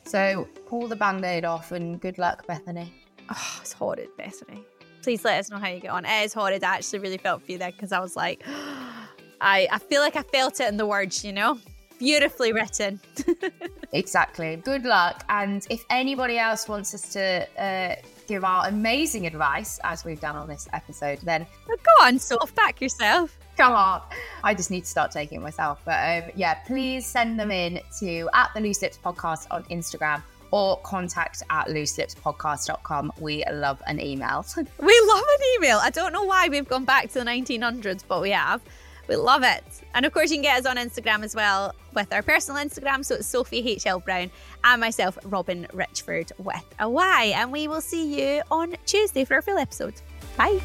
So 0.04 0.48
pull 0.66 0.88
the 0.88 0.96
band 0.96 1.24
aid 1.24 1.44
off 1.44 1.72
and 1.72 2.00
good 2.00 2.18
luck, 2.18 2.46
Bethany. 2.46 2.92
oh 3.30 3.58
it's 3.60 3.72
horrid 3.72 4.08
Bethany 4.16 4.64
please 5.02 5.24
let 5.24 5.38
us 5.38 5.50
know 5.50 5.56
how 5.56 5.68
you 5.68 5.80
get 5.80 5.90
on 5.90 6.04
it 6.04 6.24
is 6.24 6.34
horrid 6.34 6.62
I 6.62 6.74
actually 6.74 6.98
really 6.98 7.16
felt 7.16 7.42
for 7.42 7.52
you 7.52 7.58
there 7.58 7.70
because 7.70 7.92
I 7.92 8.00
was 8.00 8.16
like 8.16 8.42
I 9.40 9.68
I 9.70 9.78
feel 9.78 10.02
like 10.02 10.16
I 10.16 10.22
felt 10.22 10.60
it 10.60 10.68
in 10.68 10.76
the 10.76 10.86
words 10.86 11.24
you 11.24 11.32
know 11.32 11.58
beautifully 12.00 12.52
written 12.52 12.98
Exactly. 13.92 14.56
Good 14.56 14.84
luck. 14.84 15.24
And 15.28 15.66
if 15.68 15.84
anybody 15.90 16.38
else 16.38 16.68
wants 16.68 16.94
us 16.94 17.12
to 17.12 17.46
uh, 17.60 17.96
give 18.26 18.44
our 18.44 18.68
amazing 18.68 19.26
advice, 19.26 19.78
as 19.84 20.04
we've 20.04 20.20
done 20.20 20.36
on 20.36 20.48
this 20.48 20.68
episode, 20.72 21.18
then 21.22 21.46
Oh, 21.68 21.76
go 21.76 22.06
on 22.06 22.18
Soph 22.18 22.54
back 22.54 22.80
yourself 22.80 23.36
come 23.60 23.74
on. 23.74 24.00
I 24.42 24.54
just 24.54 24.70
need 24.70 24.82
to 24.82 24.86
start 24.86 25.10
taking 25.10 25.40
it 25.40 25.42
myself. 25.42 25.82
But 25.84 26.24
um, 26.24 26.30
yeah, 26.34 26.54
please 26.66 27.04
send 27.04 27.38
them 27.38 27.50
in 27.50 27.80
to 27.98 28.28
at 28.32 28.48
the 28.54 28.60
Loose 28.60 28.80
Lips 28.80 28.98
Podcast 29.04 29.48
on 29.50 29.64
Instagram 29.64 30.22
or 30.50 30.78
contact 30.78 31.42
at 31.50 31.66
looselipspodcast.com. 31.68 33.12
We 33.20 33.44
love 33.52 33.82
an 33.86 34.00
email. 34.00 34.46
We 34.56 35.02
love 35.06 35.24
an 35.38 35.46
email. 35.56 35.78
I 35.82 35.90
don't 35.90 36.12
know 36.12 36.24
why 36.24 36.48
we've 36.48 36.66
gone 36.66 36.86
back 36.86 37.08
to 37.10 37.18
the 37.18 37.24
1900s, 37.24 38.02
but 38.08 38.22
we 38.22 38.30
have. 38.30 38.62
We 39.10 39.16
love 39.16 39.42
it. 39.42 39.64
And 39.92 40.06
of 40.06 40.12
course, 40.12 40.30
you 40.30 40.36
can 40.36 40.42
get 40.42 40.60
us 40.60 40.66
on 40.66 40.76
Instagram 40.76 41.24
as 41.24 41.34
well 41.34 41.74
with 41.94 42.12
our 42.12 42.22
personal 42.22 42.64
Instagram. 42.64 43.04
So 43.04 43.16
it's 43.16 43.26
Sophie 43.26 43.58
H.L. 43.68 43.98
Brown 43.98 44.30
and 44.62 44.80
myself, 44.80 45.18
Robyn 45.24 45.66
Richford, 45.74 46.30
with 46.38 46.64
a 46.78 46.88
Y. 46.88 47.32
And 47.34 47.50
we 47.50 47.66
will 47.66 47.80
see 47.80 48.04
you 48.20 48.42
on 48.52 48.76
Tuesday 48.86 49.24
for 49.24 49.34
our 49.34 49.42
full 49.42 49.58
episode. 49.58 49.94
Bye. 50.36 50.60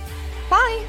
Bye. 0.48 0.86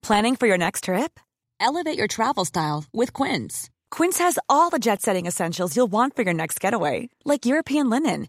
Planning 0.00 0.36
for 0.36 0.46
your 0.46 0.58
next 0.58 0.84
trip? 0.84 1.18
Elevate 1.58 1.98
your 1.98 2.06
travel 2.06 2.44
style 2.44 2.84
with 2.92 3.12
Quince. 3.12 3.68
Quince 3.90 4.18
has 4.18 4.38
all 4.48 4.70
the 4.70 4.78
jet 4.78 5.02
setting 5.02 5.26
essentials 5.26 5.76
you'll 5.76 5.86
want 5.86 6.16
for 6.16 6.22
your 6.22 6.34
next 6.34 6.60
getaway, 6.60 7.08
like 7.24 7.46
European 7.46 7.90
linen, 7.90 8.28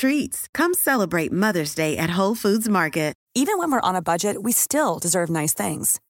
treats. 0.01 0.47
Come 0.53 0.73
celebrate 0.73 1.31
Mother's 1.31 1.75
Day 1.75 1.95
at 1.95 2.17
Whole 2.17 2.35
Foods 2.35 2.67
Market. 2.67 3.11
Even 3.33 3.57
when 3.57 3.71
we're 3.71 3.89
on 3.89 3.95
a 3.95 4.01
budget, 4.01 4.43
we 4.43 4.51
still 4.51 4.99
deserve 4.99 5.29
nice 5.29 5.53
things. 5.53 6.01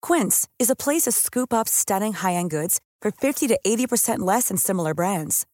Quince 0.00 0.46
is 0.60 0.70
a 0.70 0.76
place 0.76 1.02
to 1.02 1.10
scoop 1.10 1.52
up 1.52 1.68
stunning 1.68 2.12
high-end 2.12 2.50
goods 2.50 2.80
for 3.02 3.10
50 3.10 3.48
to 3.48 3.58
80% 3.66 4.20
less 4.20 4.48
than 4.48 4.56
similar 4.56 4.94
brands. 4.94 5.46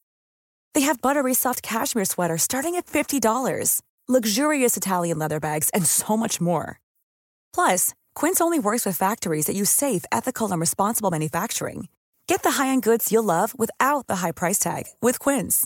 They 0.75 0.81
have 0.81 1.01
buttery 1.01 1.33
soft 1.33 1.63
cashmere 1.63 2.05
sweaters 2.05 2.43
starting 2.43 2.75
at 2.75 2.85
$50, 2.85 3.81
luxurious 4.07 4.77
Italian 4.77 5.17
leather 5.17 5.39
bags, 5.39 5.71
and 5.73 5.87
so 5.87 6.15
much 6.15 6.39
more. 6.39 6.79
Plus, 7.51 7.95
Quince 8.13 8.39
only 8.39 8.59
works 8.59 8.85
with 8.85 8.95
factories 8.95 9.47
that 9.47 9.55
use 9.55 9.71
safe, 9.71 10.05
ethical, 10.11 10.51
and 10.51 10.61
responsible 10.61 11.09
manufacturing. 11.09 11.87
Get 12.27 12.43
the 12.43 12.51
high-end 12.51 12.83
goods 12.83 13.11
you'll 13.11 13.23
love 13.23 13.57
without 13.57 14.05
the 14.05 14.17
high 14.17 14.33
price 14.33 14.59
tag 14.59 14.83
with 15.01 15.17
Quince. 15.17 15.65